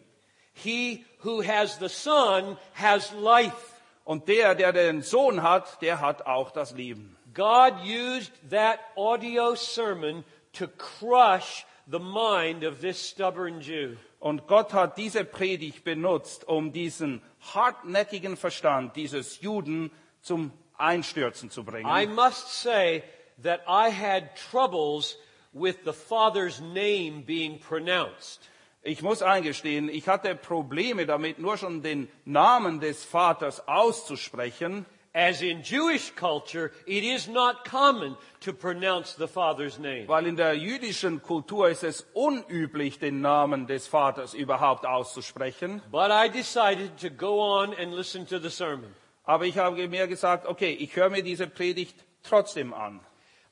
[0.53, 3.81] He who has the Son has life.
[4.03, 7.17] Und der, der den Sohn hat, der hat auch das Leben.
[7.33, 13.97] God used that audio sermon to crush the mind of this stubborn Jew.
[14.25, 17.21] Und Gott hat diese Predigt benutzt, um diesen
[17.53, 21.87] hartnäckigen Verstand dieses Juden zum Einstürzen zu bringen.
[21.87, 23.03] I must say
[23.43, 25.19] that I had troubles
[25.53, 28.49] with the Father's name being pronounced.
[28.81, 35.41] Ich muss eingestehen, ich hatte Probleme damit, nur schon den Namen des Vaters auszusprechen, As
[35.41, 40.09] in Jewish culture, it is not common to pronounce the Father's name.
[40.09, 45.81] weil in der jüdischen Kultur ist es unüblich, den Namen des Vaters überhaupt auszusprechen.
[45.89, 48.93] But I decided to go on and listen to the sermon.
[49.23, 52.99] Aber ich habe mir gesagt, okay, ich höre mir diese Predigt trotzdem an.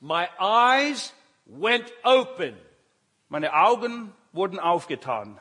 [0.00, 1.14] My eyes
[1.46, 2.58] went open.
[3.30, 5.40] Meine Augen wurden aufgetan.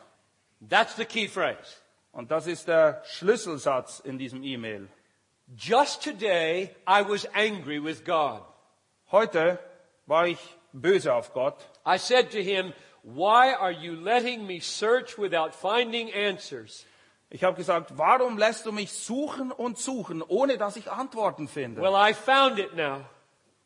[0.69, 1.81] That's the key phrase.
[2.13, 4.87] Und das ist der Schlüsselsatz in diesem E-Mail.
[5.55, 8.41] Just today, I was angry with God.
[9.11, 9.59] Heute
[10.07, 10.39] war ich
[10.73, 11.61] böse auf Gott.
[11.85, 16.85] I said to him, Why are you letting me search without finding answers?
[17.29, 21.81] Ich habe gesagt, warum lässt du mich suchen und suchen, ohne dass ich Antworten finde?
[21.81, 23.05] Well, I found it now.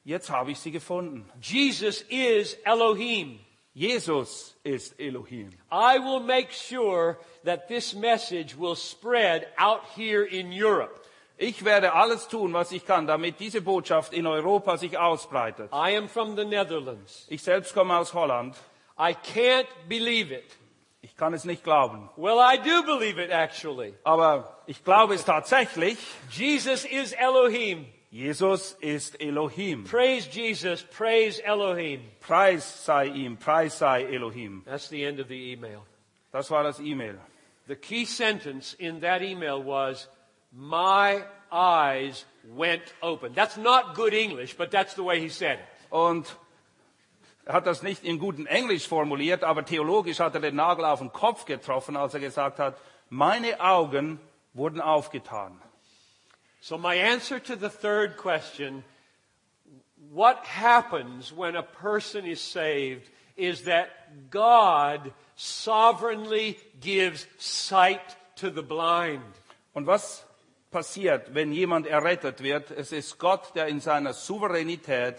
[0.03, 1.29] Jetzt habe ich sie gefunden.
[1.41, 3.39] Jesus is Elohim.
[3.73, 5.49] Jesus ist Elohim.
[5.71, 11.06] I will make sure that this message will spread out here in Europe.
[11.37, 15.71] Ich werde alles tun, was ich kann, damit diese Botschaft in Europa sich ausbreitet.
[15.71, 17.27] I am from the Netherlands.
[17.29, 18.55] Ich selbst komme aus Holland.
[18.99, 20.57] I can't believe it.
[21.01, 22.09] Ich kann es nicht glauben.
[22.17, 23.93] Well, I do believe it actually.
[24.03, 25.97] Aber ich glaube es tatsächlich.
[26.31, 27.85] Jesus is Elohim.
[28.09, 29.83] Jesus ist Elohim.
[29.83, 30.81] Praise Jesus.
[30.83, 32.01] Praise Elohim.
[32.19, 34.63] Preis sei ihm, Preis sei Elohim.
[34.65, 35.83] That's the end of the email.
[36.31, 37.19] Das war das E-Mail.
[37.67, 40.07] The key sentence in that email was,
[40.59, 43.33] My eyes went open.
[43.35, 45.65] That's not good English, but that's the way he said it.
[45.91, 46.35] Und
[47.45, 50.99] er hat das nicht in gutem Englisch formuliert, aber theologisch hat er den Nagel auf
[50.99, 52.75] den Kopf getroffen, als er gesagt hat,
[53.09, 54.19] meine Augen
[54.53, 55.61] wurden aufgetan.
[56.59, 58.83] So my answer to the third question,
[60.11, 63.89] what happens when a person is saved, is that
[64.31, 69.21] God sovereignly gives sight to the blind.
[69.73, 70.26] Und was
[70.71, 72.71] passiert, wenn jemand errettet wird?
[72.71, 75.15] Es ist Gott, der in seiner Souveränität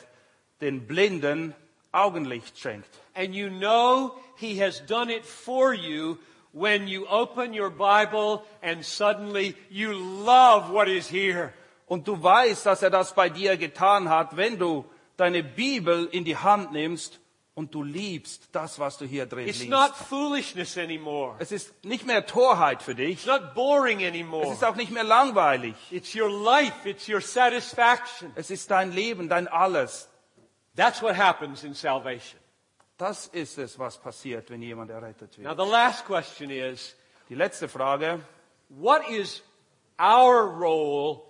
[0.60, 1.54] den Blinden
[1.92, 2.88] Augenlicht schenkt.
[3.14, 6.18] And you know He has done it for you
[6.52, 11.52] when you open your Bible and suddenly you love what is here.
[11.86, 14.84] Und du weißt, dass er das bei dir getan hat, wenn du
[15.16, 17.18] deine Bibel in die Hand nimmst
[17.58, 19.70] und du liebst das, was du hier drin It's liest.
[19.70, 21.34] not foolishness anymore.
[21.40, 23.14] Es ist nicht mehr Torheit für dich.
[23.14, 24.52] It's not boring Es anymore.
[24.52, 25.74] ist auch nicht mehr langweilig.
[25.90, 26.88] It's your life.
[26.88, 28.30] It's your satisfaction.
[28.36, 30.08] Es ist dein Leben, dein Alles.
[30.76, 32.38] That's what happens in salvation.
[32.96, 35.58] Das ist es, was passiert, wenn jemand errettet Now, wird.
[35.66, 36.94] the last question is
[37.28, 38.20] Die letzte Frage.
[38.68, 39.42] what is
[39.98, 41.22] our role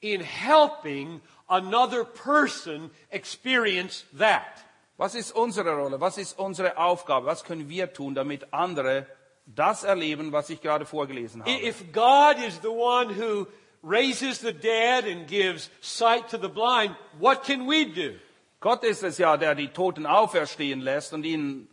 [0.00, 4.62] in helping another person experience that?
[5.02, 6.00] Was ist unsere Rolle?
[6.00, 7.26] Was ist unsere Aufgabe?
[7.26, 9.08] Was können wir tun, damit andere
[9.46, 11.50] das erleben, was ich gerade vorgelesen habe?
[11.50, 13.48] If God is the one who
[13.82, 18.16] raises the dead and gives sight to the blind, what can we do?
[18.60, 21.68] Gott ist es ja, der die Toten auferstehen lässt und ihnen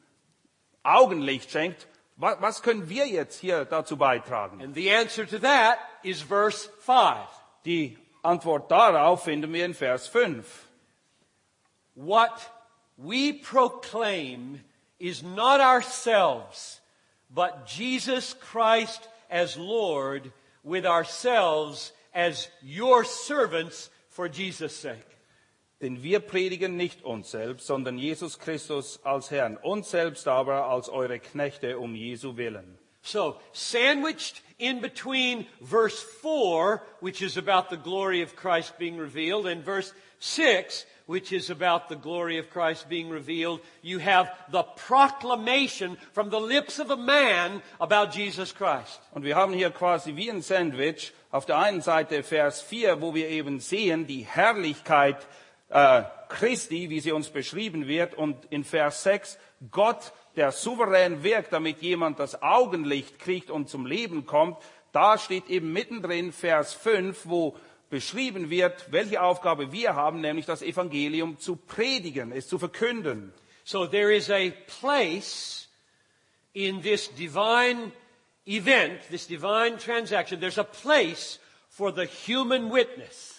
[0.82, 1.88] Augenlicht schenkt.
[2.16, 4.60] Was, was können wir jetzt hier dazu beitragen?
[4.60, 7.28] And the answer to that is verse 5.
[7.64, 10.68] Die Antwort darauf finden wir in Vers 5.
[11.94, 12.32] What
[13.04, 14.62] we proclaim
[15.00, 16.82] is not ourselves,
[17.34, 20.32] but Jesus Christ as Lord,
[20.64, 25.06] with ourselves as your servants for Jesus' sake.
[25.82, 30.90] Denn wir predigen nicht uns selbst, sondern Jesus Christus als Herrn, uns selbst aber als
[30.90, 32.78] eure Knechte um Jesu willen.
[33.02, 39.48] So, sandwiched in between verse 4, which is about the glory of Christ being revealed,
[39.48, 44.62] and verse 6, which is about the glory of Christ being revealed, you have the
[44.62, 49.02] proclamation from the lips of a man about Jesus Christ.
[49.12, 53.16] Und wir haben hier quasi wie ein Sandwich auf der einen Seite Vers 4, wo
[53.16, 55.18] wir eben sehen die Herrlichkeit
[55.70, 59.40] äh, Christi, wie sie uns beschrieben wird, und in Vers 6
[59.72, 64.58] Gott, der souverän wirkt, damit jemand das Augenlicht kriegt und zum Leben kommt.
[64.92, 67.56] Da steht eben mittendrin Vers 5, wo
[67.90, 73.34] beschrieben wird, welche Aufgabe wir haben, nämlich das Evangelium zu predigen, es zu verkünden.
[73.64, 75.68] So there is a place
[76.54, 77.92] in this divine
[78.46, 83.36] event, this divine transaction, there's a place for the human witness.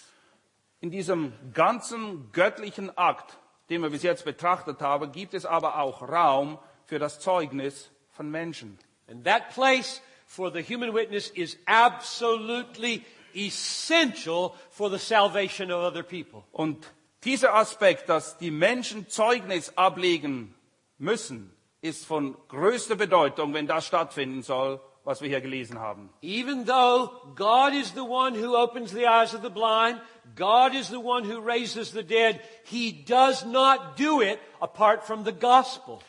[0.79, 3.37] In diesem ganzen göttlichen Akt,
[3.69, 8.29] den wir bis jetzt betrachtet haben, gibt es aber auch Raum für das Zeugnis von
[8.31, 8.79] Menschen.
[9.07, 13.03] And that place for the human witness is absolutely
[13.35, 16.43] essential for the salvation of other people.
[16.51, 16.91] Und
[17.23, 20.55] dieser Aspekt, dass die Menschen Zeugnis ablegen
[20.97, 26.09] müssen, ist von größter Bedeutung, wenn das stattfinden soll, was wir hier gelesen haben.
[26.21, 29.99] Even though God is the one who opens the eyes of the blind,
[30.35, 35.25] God is the one who raises the dead, He does not do it apart from
[35.25, 35.99] the gospel.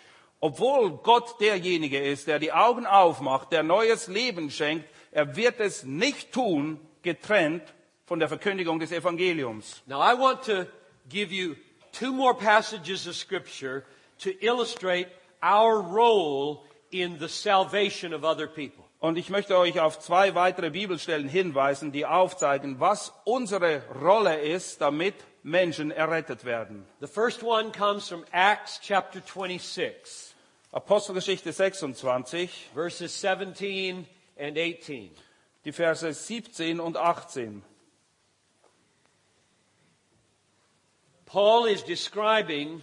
[0.40, 5.84] Obwohl Gott derjenige ist, der die Augen aufmacht, der neues Leben schenkt, er wird es
[5.84, 7.62] nicht tun, getrennt
[8.04, 9.82] von der Verkündigung des Evangeliums.
[9.86, 10.66] Now I want to
[11.08, 11.56] give you
[11.92, 13.84] two more passages of Scripture
[14.18, 15.08] to illustrate
[15.42, 18.84] our role in the salvation of other people.
[19.00, 24.80] Und ich möchte euch auf zwei weitere Bibelstellen hinweisen, die aufzeigen, was unsere Rolle ist,
[24.80, 26.86] damit Menschen errettet werden.
[27.00, 30.34] The first one comes from Acts chapter 26,
[30.70, 34.06] Apostelgeschichte 26, verses 17
[34.38, 35.10] and 18.
[35.64, 37.62] die Verse 17 und 18.
[41.26, 42.82] Paul is describing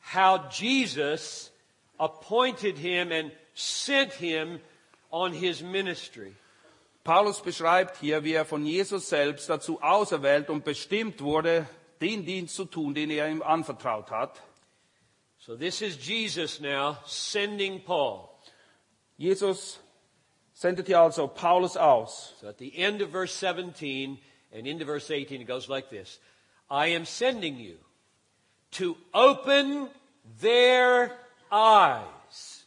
[0.00, 1.50] how Jesus
[1.98, 4.60] appointed him and sent him
[5.10, 6.34] on his ministry.
[7.04, 11.66] Paulus beschreibt hier, wie er von Jesus selbst dazu auserwählt und bestimmt wurde,
[12.00, 14.42] den Dienst zu tun, den er ihm anvertraut hat.
[15.38, 18.28] So this is Jesus now sending Paul.
[19.16, 19.78] Jesus
[20.56, 22.34] sendet hier also Paulus aus.
[22.40, 24.18] So at the end of verse 17
[24.52, 26.18] and into verse 18, it goes like this
[26.70, 27.76] I am sending you
[28.72, 29.88] to open
[30.40, 31.12] their
[31.52, 32.64] eyes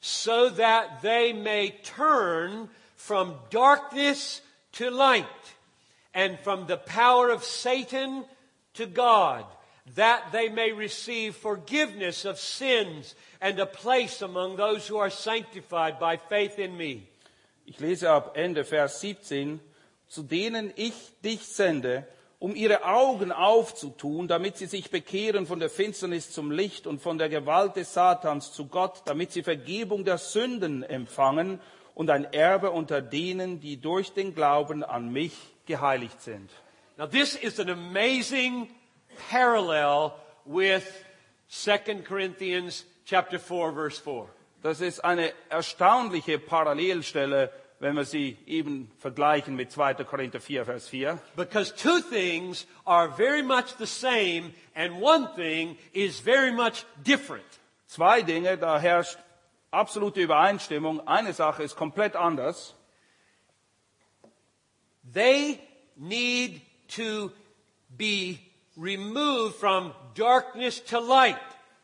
[0.00, 4.40] so that they may turn from darkness
[4.72, 5.24] to light
[6.14, 8.24] and from the power of Satan
[8.74, 9.44] to God,
[9.94, 15.98] that they may receive forgiveness of sins and a place among those who are sanctified
[15.98, 17.08] by faith in me.
[17.68, 19.58] Ich lese ab Ende Vers 17,
[20.06, 20.94] zu denen ich
[21.24, 22.06] dich sende,
[22.38, 27.18] um ihre Augen aufzutun, damit sie sich bekehren von der Finsternis zum Licht und von
[27.18, 31.60] der Gewalt des Satans zu Gott, damit sie Vergebung der Sünden empfangen
[31.96, 35.34] und ein Erbe unter denen, die durch den Glauben an mich
[35.66, 36.48] geheiligt sind.
[36.96, 38.68] Now this is an amazing
[39.28, 40.12] parallel
[40.44, 40.84] with
[41.48, 44.35] 2 Corinthians chapter 4 verse 4.
[44.66, 49.94] Das ist eine erstaunliche Parallelstelle, wenn wir sie eben vergleichen mit 2.
[50.02, 51.20] Korinther 4, Vers 4.
[51.36, 57.46] Because two things are very much the same and one thing is very much different.
[57.86, 59.16] Zwei Dinge, da herrscht
[59.70, 61.06] absolute Übereinstimmung.
[61.06, 62.74] Eine Sache ist komplett anders.
[65.14, 65.60] They
[65.94, 66.60] need
[66.96, 67.30] to
[67.96, 68.40] be
[68.76, 71.36] removed from darkness to light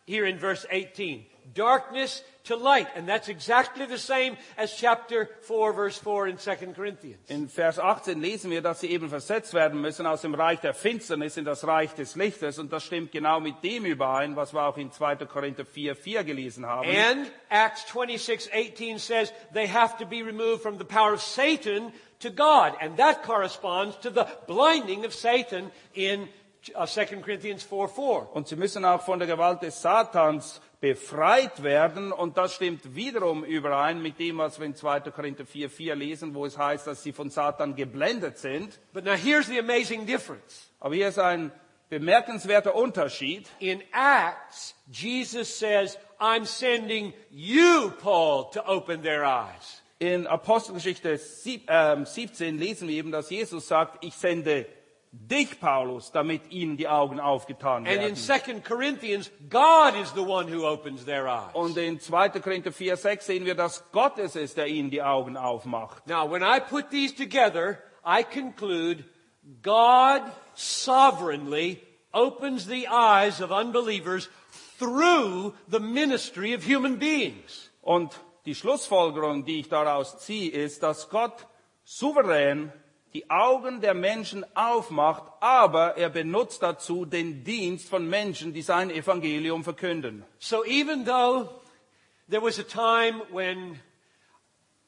[0.04, 1.24] here in verse 18.
[1.54, 2.88] Darkness to light.
[2.96, 7.18] And that's exactly the same as chapter 4 verse 4 in 2 Corinthians.
[7.28, 10.74] In Vers 18 lesen wir, dass sie eben versetzt werden müssen aus dem Reich der
[10.74, 12.58] Finsternis in das Reich des Lichtes.
[12.58, 15.16] Und das stimmt genau mit dem überein, was wir auch in 2.
[15.26, 16.88] Korinther 4, 4 gelesen haben.
[16.88, 22.30] And Acts 26:18 says they have to be removed from the power of Satan to
[22.30, 26.28] God, and that corresponds to the blinding of Satan in
[26.74, 28.32] uh, 2 Corinthians 4:4.
[28.32, 32.10] Und sie müssen auch von der Gewalt des Satans befreit werden.
[32.10, 35.12] Und das stimmt wiederum überein mit dem, was wir in 2.
[35.12, 38.80] Korinther 4, 4 lesen, wo es heißt, dass sie von Satan geblendet sind.
[38.92, 40.70] But now here's the amazing difference.
[40.80, 41.52] Aber hier ist ein
[41.88, 43.48] bemerkenswerter Unterschied.
[43.60, 51.66] In Acts, Jesus says, "I'm sending you, Paul, to open their eyes." In Apostelgeschichte sieb-
[51.68, 54.66] ähm, 17 lesen wir eben, dass Jesus sagt, ich sende
[55.12, 58.16] dich, Paulus, damit ihnen die Augen aufgetan And in werden.
[58.16, 61.54] 2 Corinthians, God is the one who opens their eyes.
[61.54, 62.40] Und in 2.
[62.40, 66.06] Korinther 4, 6 sehen wir, dass Gott es ist, der ihnen die Augen aufmacht.
[66.06, 69.04] Now, when I put these together, I conclude
[69.62, 70.22] God
[70.54, 71.80] sovereignly
[72.12, 74.28] opens the eyes of unbelievers
[74.78, 77.70] through the ministry of human beings.
[77.82, 78.12] Und
[78.46, 81.46] die Schlussfolgerung, die ich daraus ziehe, ist, dass Gott
[81.84, 82.72] souverän
[83.12, 88.90] die Augen der Menschen aufmacht, aber er benutzt dazu den Dienst von Menschen, die sein
[88.90, 90.24] Evangelium verkünden.
[90.38, 91.48] So even though
[92.30, 93.78] there was a time when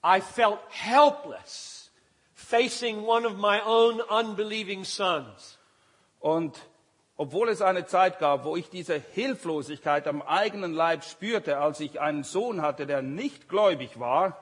[0.03, 1.91] I felt helpless
[2.35, 5.59] facing one of my own unbelieving sons,
[6.25, 6.59] Und
[7.19, 12.01] obwohl es eine Zeit gab, wo ich diese Hilflosigkeit am eigenen Leib spürte, als ich
[12.01, 14.39] einen Sohn hatte, der nicht gläubig war,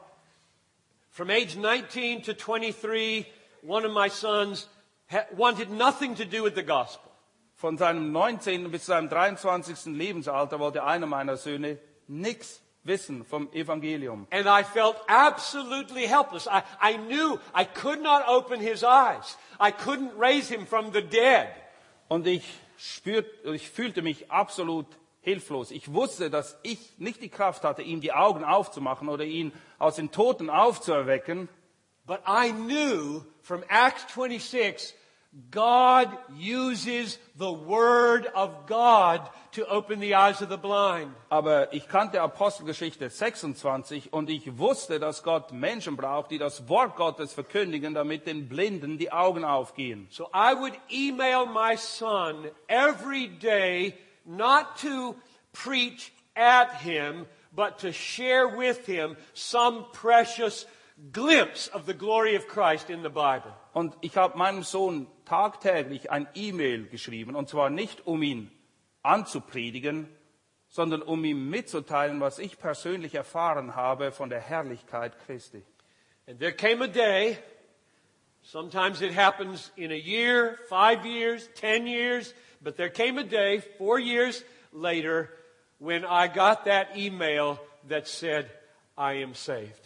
[1.11, 3.27] from age 19 to 23,
[3.63, 4.69] one of my sons
[5.37, 7.13] wanted nothing to do with the gospel.
[7.63, 8.73] von seinem 19.
[8.73, 9.95] bis seinem 23.
[9.95, 14.27] Lebensalter wollte einer meiner Söhne nichts wissen vom Evangelium.
[14.33, 16.49] And I felt absolutely helpless.
[16.49, 19.39] I, I knew I could not open his eyes.
[19.61, 21.51] I couldn't raise him from the dead.
[22.09, 22.43] Und ich,
[22.77, 24.87] spürt, ich fühlte mich absolut
[25.21, 25.71] hilflos.
[25.71, 29.95] Ich wusste, dass ich nicht die Kraft hatte, ihm die Augen aufzumachen oder ihn aus
[29.95, 31.49] den Toten aufzuerwecken.
[32.07, 34.93] But I knew from Acts 26,
[35.51, 41.15] God uses the Word of God to open the eyes of the blind.
[41.31, 46.97] Aber ich kannte Apostelgeschichte 26 und ich wusste, dass Gott Menschen braucht, die das Wort
[46.97, 50.07] Gottes verkündigen, damit den Blinden die Augen aufgehen.
[50.11, 53.95] So I would email my son every day
[54.27, 55.15] not to
[55.53, 60.67] preach at him, but to share with him some precious
[61.11, 63.53] glimpse of the glory of Christ in the Bible.
[63.73, 68.51] Und ich habe meinem Sohn tagtäglich ein E-Mail geschrieben, und zwar nicht um ihn
[69.03, 70.09] anzupredigen,
[70.69, 75.63] sondern um ihm mitzuteilen, was ich persönlich erfahren habe von der Herrlichkeit Christi.
[76.27, 77.37] And there came a day,
[78.43, 83.61] sometimes it happens in a year, five years, ten years, but there came a day,
[83.77, 85.29] four years later,
[85.79, 88.49] when I got that email that said,
[88.97, 89.82] I am saved.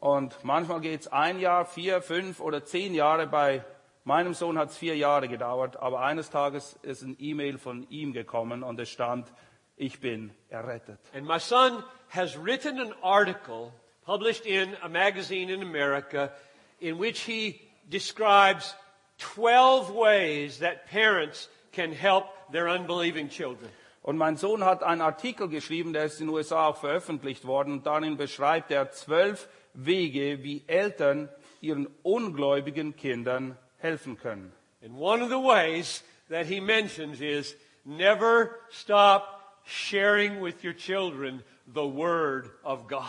[0.00, 3.26] Und manchmal geht es ein Jahr, vier, fünf oder zehn Jahre.
[3.26, 3.64] Bei
[4.04, 8.12] meinem Sohn hat es vier Jahre gedauert, aber eines Tages ist ein E-Mail von ihm
[8.12, 9.32] gekommen und es stand,
[9.76, 10.98] ich bin errettet.
[11.14, 13.72] And my son has written an article
[14.04, 16.32] published in a magazine in America
[16.80, 18.74] in which he describes
[19.18, 23.68] 12 ways that parents can help their unbelieving children.
[24.02, 27.74] Und mein Sohn hat einen Artikel geschrieben, der ist in den USA auch veröffentlicht worden.
[27.74, 31.28] Und darin beschreibt er zwölf Wege, wie Eltern
[31.60, 34.52] ihren ungläubigen Kindern helfen können.
[34.82, 41.42] And one of the ways that he mentions is never stop sharing with your children
[41.66, 43.02] the Word of God.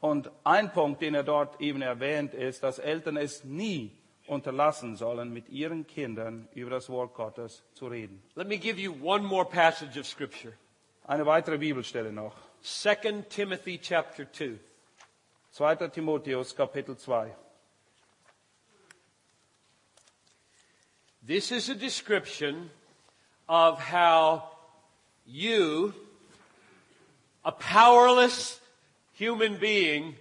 [0.00, 3.90] Und ein Punkt, den er dort eben erwähnt, ist, dass Eltern es nie
[4.26, 8.22] unterlassen sollen, mit ihren Kindern über das Wort Gottes zu reden.
[8.34, 10.54] Let me give you one more passage of Scripture.
[11.06, 12.36] Eine weitere Bibelstelle noch.
[12.62, 14.58] 2 Timothy chapter 2.
[15.56, 15.88] 2.
[15.90, 17.30] Timotheus Kapitel 2.
[21.22, 22.68] This is a description
[23.48, 24.50] of how
[25.24, 25.94] you,
[27.42, 28.60] a powerless
[29.14, 30.16] human being,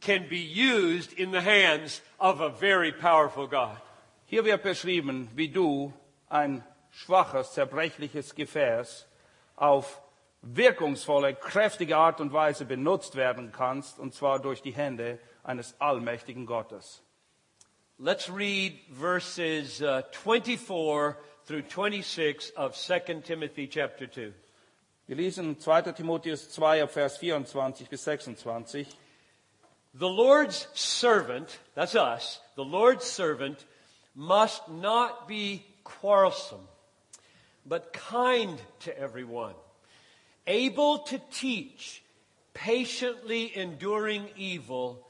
[0.00, 3.76] can be used in the hands of a very powerful God.
[4.24, 5.92] Hier wird beschrieben, wie du
[6.30, 9.04] ein schwaches, zerbrechliches Gefäß
[9.58, 10.00] auf
[10.42, 16.46] wirkungsvolle, kräftige Art und Weise benutzt werden kannst, und zwar durch die Hände eines allmächtigen
[16.46, 17.02] Gottes.
[17.98, 21.14] Let's read verses uh, 24
[21.46, 24.32] through 26 of 2 Timothy chapter 2.
[25.06, 25.92] Wir lesen 2.
[25.92, 28.86] Timotheus 2 ab Vers 24 bis 26.
[29.94, 33.66] The Lord's servant, that's us, the Lord's servant
[34.14, 36.66] must not be quarrelsome,
[37.66, 39.54] but kind to everyone,
[40.46, 42.02] able to teach,
[42.54, 45.06] patiently enduring evil,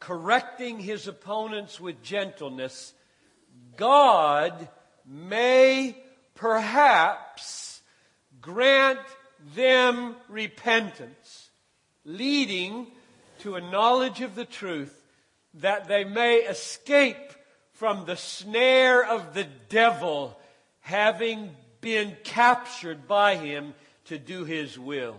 [0.00, 2.94] correcting his opponents with gentleness.
[3.76, 4.68] God
[5.06, 5.96] may
[6.34, 7.80] perhaps
[8.40, 9.00] grant
[9.54, 11.50] them repentance,
[12.04, 12.86] leading
[13.40, 14.94] to a knowledge of the truth,
[15.54, 17.32] that they may escape
[17.72, 20.38] from the snare of the devil,
[20.80, 21.50] having
[21.80, 23.74] been captured by him
[24.08, 25.14] to do his will.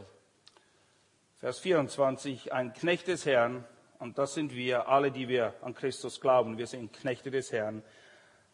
[1.37, 3.63] Vers 24, ein Knecht des Herrn,
[3.99, 7.83] und das sind wir, alle, die wir an Christus glauben, wir sind Knechte des Herrn.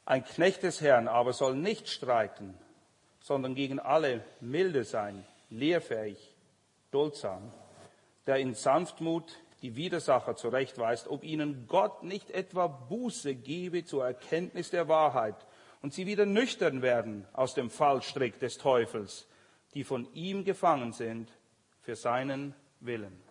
[0.05, 2.53] Ein Knecht des Herrn aber soll nicht streiten,
[3.19, 6.36] sondern gegen alle milde sein, lehrfähig,
[6.91, 7.51] duldsam,
[8.27, 14.69] der in Sanftmut die Widersacher zurechtweist, ob ihnen Gott nicht etwa Buße gebe zur Erkenntnis
[14.69, 15.45] der Wahrheit
[15.81, 19.27] und sie wieder nüchtern werden aus dem Fallstrick des Teufels,
[19.76, 21.30] die von ihm gefangen sind
[21.82, 23.21] für seinen Willen.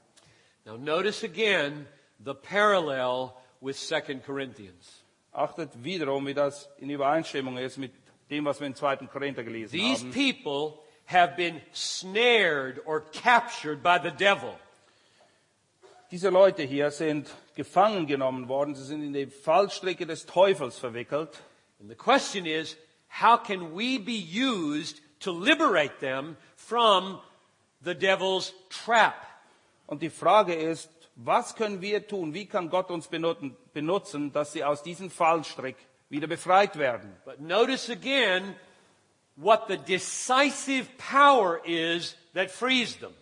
[0.64, 1.86] Now notice again
[2.24, 5.02] the parallel with 2 Corinthians.
[5.32, 7.92] Achtet wiederum, wie das in Übereinstimmung ist mit
[8.30, 9.08] dem, was wir in 2.
[9.08, 10.12] Korinther gelesen These haben.
[10.12, 14.54] people have been snared or captured by the devil.
[16.10, 21.42] Diese Leute hier sind gefangen genommen worden, sie sind in die Fallstricke des Teufels verwickelt.
[21.80, 22.76] And the question is,
[23.08, 27.20] how can we be used to liberate them from
[27.82, 29.14] the devil's trap?
[29.86, 32.34] Und die Frage ist, was können wir tun?
[32.34, 35.76] Wie kann Gott uns benutzen, dass sie aus diesem Fallstrick
[36.08, 37.14] wieder befreit werden?
[37.24, 38.56] But notice again
[39.36, 43.12] what the decisive power is that frees them.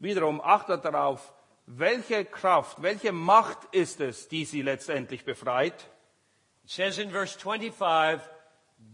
[0.00, 1.32] Wiederum achtet darauf,
[1.66, 5.74] welche Kraft, welche Macht ist es, die sie letztendlich befreit?
[6.64, 8.20] It says in verse 25,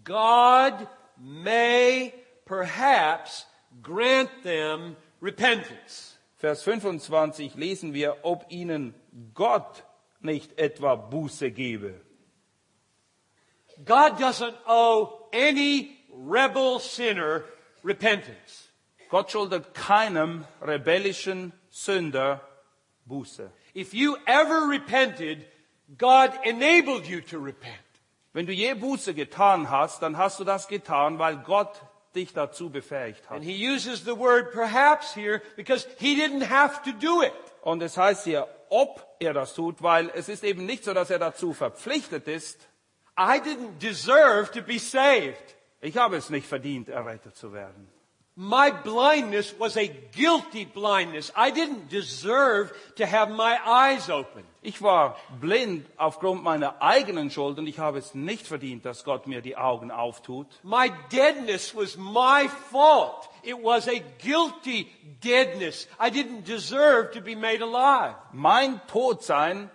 [0.05, 2.13] God may
[2.47, 3.44] perhaps
[3.82, 6.16] grant them repentance.
[6.36, 8.94] Vers 25 lesen wir, ob ihnen
[9.34, 9.84] Gott
[10.20, 12.01] nicht etwa Buße gebe.
[13.84, 17.44] God doesn't owe any rebel sinner
[17.84, 18.68] repentance.
[19.11, 22.40] Gott schuldet keinem rebellischen Sünder
[23.07, 23.51] Buße.
[23.74, 25.47] If you ever repented,
[25.99, 27.74] God enabled you to repent.
[28.32, 31.80] Wenn du je Buße getan hast, dann hast du das getan, weil Gott
[32.17, 33.37] dich dazu befähigt hat.
[33.37, 37.33] And he uses the word perhaps here because he didn't have to do it.
[37.62, 41.11] Und es heißt hier, ob er das tut, weil es ist eben nicht so, dass
[41.11, 42.59] er dazu verpflichtet ist.
[43.19, 45.57] I didn't deserve to be saved.
[45.81, 47.89] Ich habe es nicht verdient, errettet zu werden.
[48.39, 51.32] My blindness was a guilty blindness.
[51.34, 54.45] I didn't deserve to have my eyes open.
[54.61, 59.26] Ich war blind aufgrund meiner eigenen Schuld und ich habe es nicht verdient, dass Gott
[59.26, 60.49] mir die Augen auftut.
[60.62, 63.26] My deadness was my fault.
[63.43, 64.91] It was a guilty
[65.24, 65.89] deadness.
[65.99, 68.16] I didn't deserve to be made alive.
[68.32, 69.70] Mein Todsein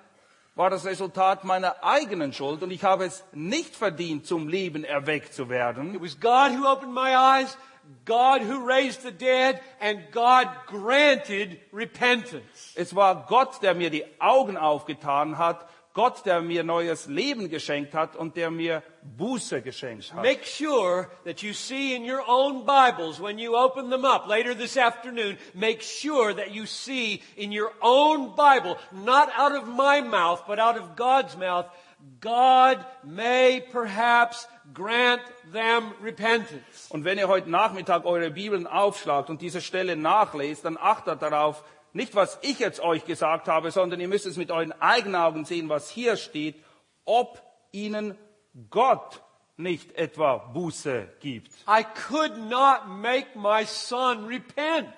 [0.54, 5.34] war das Resultat meiner eigenen Schuld und ich habe es nicht verdient, zum Leben erweckt
[5.34, 5.96] zu werden.
[5.96, 7.58] It was God who opened my eyes,
[8.06, 12.74] God who raised the dead, and God granted repentance.
[12.76, 17.94] Es war Gott, der mir die Augen aufgetan hat, Gott, der mir neues Leben geschenkt
[17.94, 18.82] hat und der mir
[19.18, 20.24] Buße geschenkt hat.
[20.24, 24.56] Make sure that you see in your own Bibles when you open them up later
[24.56, 30.00] this afternoon, make sure that you see in your own Bible, not out of my
[30.00, 31.66] mouth, but out of God's mouth,
[32.22, 36.90] God may perhaps grant them repentance.
[36.90, 41.64] Und wenn ihr heute Nachmittag eure Bibeln aufschlagt und diese Stelle nachlest, dann achtet darauf,
[41.94, 45.46] nicht was ich jetzt euch gesagt habe, sondern ihr müsst es mit euren eigenen Augen
[45.46, 46.56] sehen, was hier steht,
[47.06, 47.42] ob
[47.72, 48.18] ihnen
[48.70, 49.22] Gott
[49.58, 51.52] nicht etwa Buße gibt.
[51.68, 54.94] I could not make my son repent.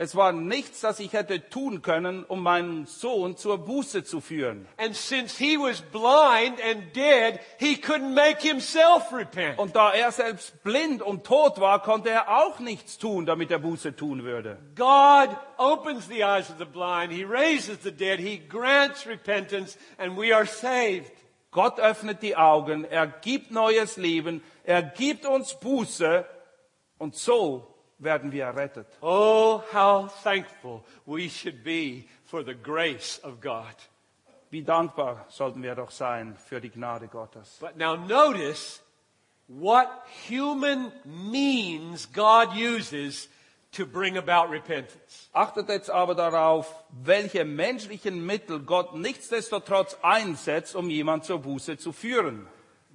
[0.00, 4.68] Es war nichts, das ich hätte tun können, um meinen Sohn zur Buße zu führen.
[4.76, 9.58] And since he was blind and dead, he couldn't make himself repent.
[9.58, 13.58] Und da er selbst blind und tot war, konnte er auch nichts tun, damit er
[13.58, 14.58] Buße tun würde.
[14.76, 17.12] God opens the eyes of the blind.
[17.12, 18.20] He raises the dead.
[18.20, 21.10] He grants repentance and we are saved.
[21.50, 26.24] Gott öffnet die Augen, er gibt neues Leben, er gibt uns Buße
[26.98, 28.86] und so werden wir errettet.
[29.00, 33.74] Oh, how thankful we should be for the grace of God.
[34.50, 37.58] Wie dankbar sollten wir doch sein für die Gnade Gottes.
[37.60, 38.80] But now notice
[39.46, 39.88] what
[40.28, 43.28] human means God uses
[43.72, 45.28] to bring about repentance.
[45.34, 51.92] Achtet jetzt aber darauf, welche menschlichen Mittel Gott nichtsdestotrotz einsetzt, um jemand zur Buße zu
[51.92, 52.46] führen.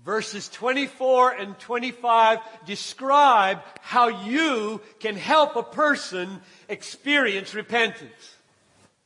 [0.03, 8.37] Verses 24 and 25 describe how you can help a person experience repentance.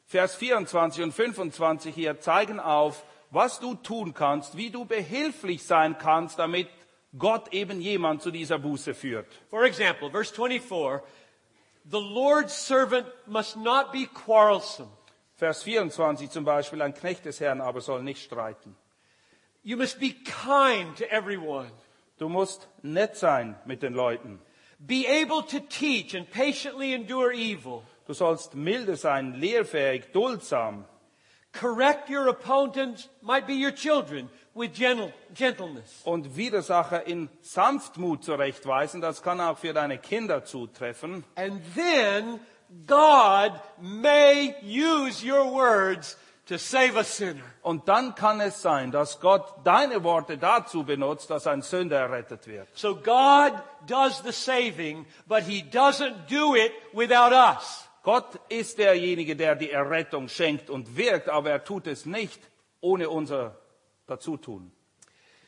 [0.07, 5.97] Vers 24 und 25 hier zeigen auf, was du tun kannst, wie du behilflich sein
[5.99, 6.67] kannst, damit
[7.17, 9.27] Gott eben jemand zu dieser Buße führt.
[9.49, 11.01] For example, verse 24,
[11.83, 14.89] the Lord's servant must not be quarrelsome.
[15.35, 18.75] Vers 24 zum Beispiel, ein Knecht des Herrn aber soll nicht streiten.
[19.67, 21.67] You must be kind to everyone.
[22.17, 24.39] Du musst nett sein mit den Leuten.
[24.79, 27.83] Be able to teach and patiently endure evil.
[28.07, 30.85] Du sollst milde sein, lehrfähig, duldsam.
[31.51, 36.01] Correct your opponents, might be your children, with gentle, gentleness.
[36.05, 41.25] Und Widersacher in Sanftmut zurechtweisen, das kann auch für deine Kinder zutreffen.
[41.35, 42.39] And then
[42.85, 43.51] God
[43.81, 46.15] may use your words
[46.47, 47.43] to save a sinner.
[47.61, 52.47] Und dann kann es sein, dass Gott deine Worte dazu benutzt, dass ein Sünder errettet
[52.47, 52.67] wird.
[52.73, 53.53] So God
[53.85, 57.87] does the saving, but He doesn't do it without us.
[58.03, 62.39] Gott ist derjenige, der die Errettung schenkt und wirkt, aber er tut es nicht
[62.79, 63.57] ohne unser
[64.07, 64.71] Dazutun.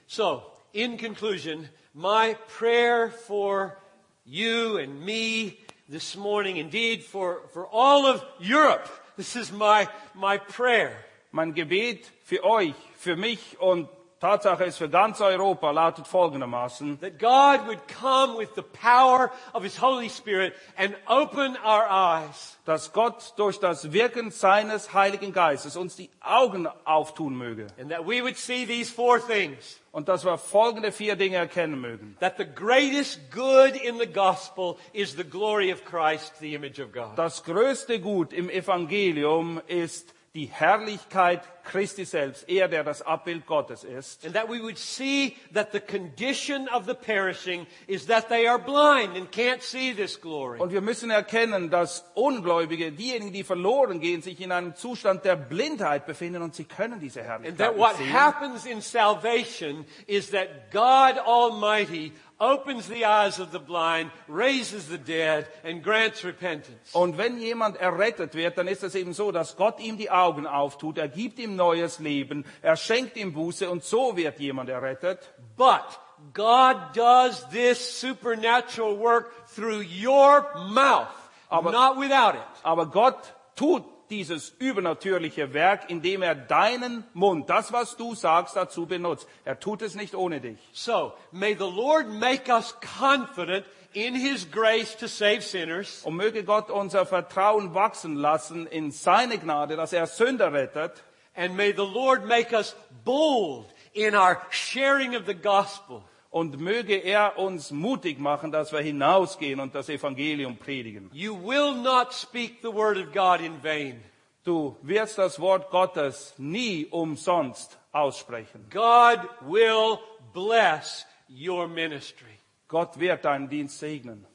[0.08, 0.44] So,
[0.74, 3.78] in conclusion, my prayer for
[4.26, 8.90] you and me this morning, indeed for, for all of Europe,
[9.20, 10.94] this is my, my prayer.
[11.34, 13.90] Mein Gebet für euch, für mich und
[14.20, 19.64] Tatsache ist für ganz Europa lautet folgendermaßen, That God would come with the power of
[19.64, 25.76] His Holy Spirit and open our eyes dass Gott durch das Wirken seines Heiligen Geistes
[25.76, 29.80] uns die Augen auftun möge and that we would see these four things.
[29.92, 32.16] und dass wir folgende vier Dinge erkennen mögen.
[32.20, 36.92] That the greatest good in the gospel is the glory of Christ, the image of
[36.92, 37.18] God.
[37.18, 43.84] Das größte Gut im Evangelium ist die Herrlichkeit Christi selbst, er, der das Abbild Gottes
[43.84, 44.26] ist.
[44.26, 48.60] And that we would see that the condition of the perishing is that they are
[48.60, 50.60] blind and can't see this glory.
[50.60, 55.36] Und wir müssen erkennen, dass Ungläubige, diejenigen, die verloren gehen, sich in einem Zustand der
[55.36, 58.14] Blindheit befinden und sie können diese And Herrlichkeit that nicht what sehen.
[58.14, 64.98] happens in salvation is that God Almighty opens the eyes of the blind, raises the
[64.98, 66.94] dead, and grants repentance.
[66.94, 70.48] Und wenn jemand errettet wird, dann ist es eben so, dass Gott ihm die Augen
[70.48, 75.20] auftut, er gibt ihm neues Leben, er schenkt ihm Buße und so wird jemand errettet.
[75.58, 76.00] But
[76.34, 81.08] God does this supernatural work through your mouth,
[81.50, 82.64] Aber- not without it.
[82.64, 88.86] Aber Gott tut dieses übernatürliche Werk, indem er deinen Mund, das was du sagst, dazu
[88.86, 89.28] benutzt.
[89.46, 90.58] Er tut es nicht ohne dich.
[90.74, 96.04] So, may the Lord make us confident in His grace to save sinners.
[96.04, 101.04] Und möge Gott unser Vertrauen wachsen lassen in seine Gnade, dass er Sünder rettet.
[101.36, 106.04] And may the Lord make us bold in our sharing of the gospel.
[106.30, 111.10] Und möge er uns mutig machen, dass wir hinausgehen und das Evangelium predigen.
[111.12, 114.04] You will not speak the word of God in vain.
[114.44, 118.66] Du wirst das Wort Gottes nie umsonst aussprechen.
[118.70, 120.00] God will
[120.34, 122.40] bless your ministry.
[122.68, 124.26] Gott wird deinen Dienst segnen.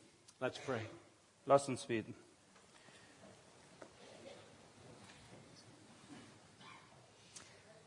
[0.40, 0.80] Let's pray.
[1.46, 2.14] Lass uns beten.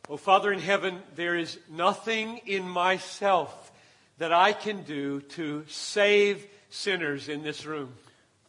[0.09, 3.66] Oh, Father in heaven, there is nothing in myself
[4.19, 7.93] that I can do to save sinners in this room.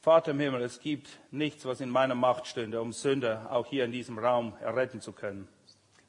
[0.01, 3.85] Vater im Himmel, es gibt nichts, was in meiner Macht stünde, um Sünder auch hier
[3.85, 5.49] in diesem Raum erretten zu können.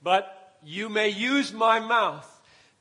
[0.02, 0.26] But
[0.64, 2.26] you may use my mouth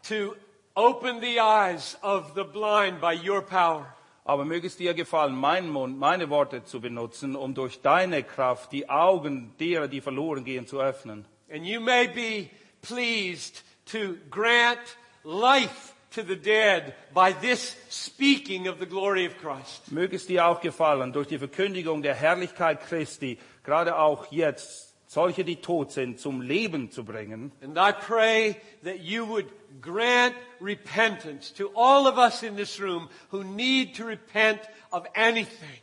[0.05, 0.37] to
[0.77, 3.95] open the eyes of the blind by your power.
[4.25, 8.73] Aber möge es dir gefallen, meinen Mund, meine Worte zu benutzen, um durch deine Kraft
[8.73, 11.25] die Augen derer, die verloren gehen, zu öffnen.
[11.51, 12.51] And you may be
[12.83, 19.91] pleased to grant life to the dead by this speaking of the glory of Christ.
[19.93, 25.45] Möge es dir auch gefallen, durch die Verkündigung der Herrlichkeit Christi, gerade auch jetzt, solche,
[25.45, 27.53] die tot sind, zum Leben zu bringen.
[27.63, 29.47] And I pray that you would
[29.81, 34.61] grant repentance to all of us in this room who need to repent
[34.93, 35.81] of anything.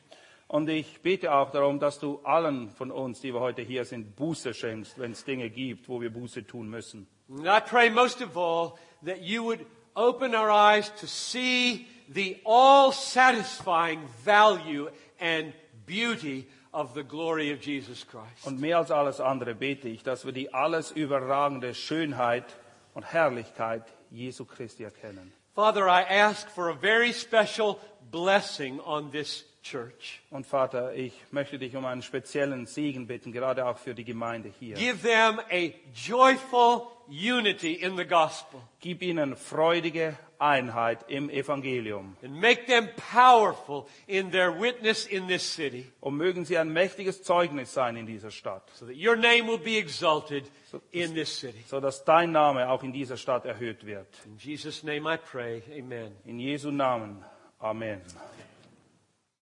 [0.48, 4.16] Und ich bete auch darum, dass du allen von uns, die wir heute hier sind,
[4.16, 7.08] Buße schenkst, wenn es Dinge gibt, wo wir Buße tun müssen.
[7.30, 8.74] And I pray most of all
[9.04, 9.66] that you would
[9.96, 14.90] open our eyes to see the all satisfying value
[15.20, 15.54] and
[15.86, 18.46] beauty of the glory of Jesus Christ.
[18.46, 22.46] Und mehr als alles andere bete ich, dass wir die alles überragende Schönheit
[22.94, 25.32] und Herrlichkeit Jesu Christi erkennen.
[25.56, 27.80] Father, I ask for a very special
[28.12, 30.22] blessing on this church.
[30.30, 34.52] Und Vater, ich möchte dich um einen speziellen Segen bitten, gerade auch für die Gemeinde
[34.60, 34.76] hier.
[34.76, 42.16] Give them a joyful unity in the gospel Gib ihnen freudige Einheit im Evangelium.
[42.24, 47.24] and make them powerful in their witness in this city Und mögen sie ein mächtiges
[47.24, 50.46] Zeugnis sein in dieser Stadt, so that your name will be exalted
[50.92, 51.64] in this city.
[51.68, 54.08] so dass dein Name auch in dieser Stadt erhöht wird.
[54.26, 55.64] In Jesus' name I pray.
[55.80, 56.12] Amen.
[56.26, 57.24] In Jesu Namen.
[57.60, 58.02] Amen.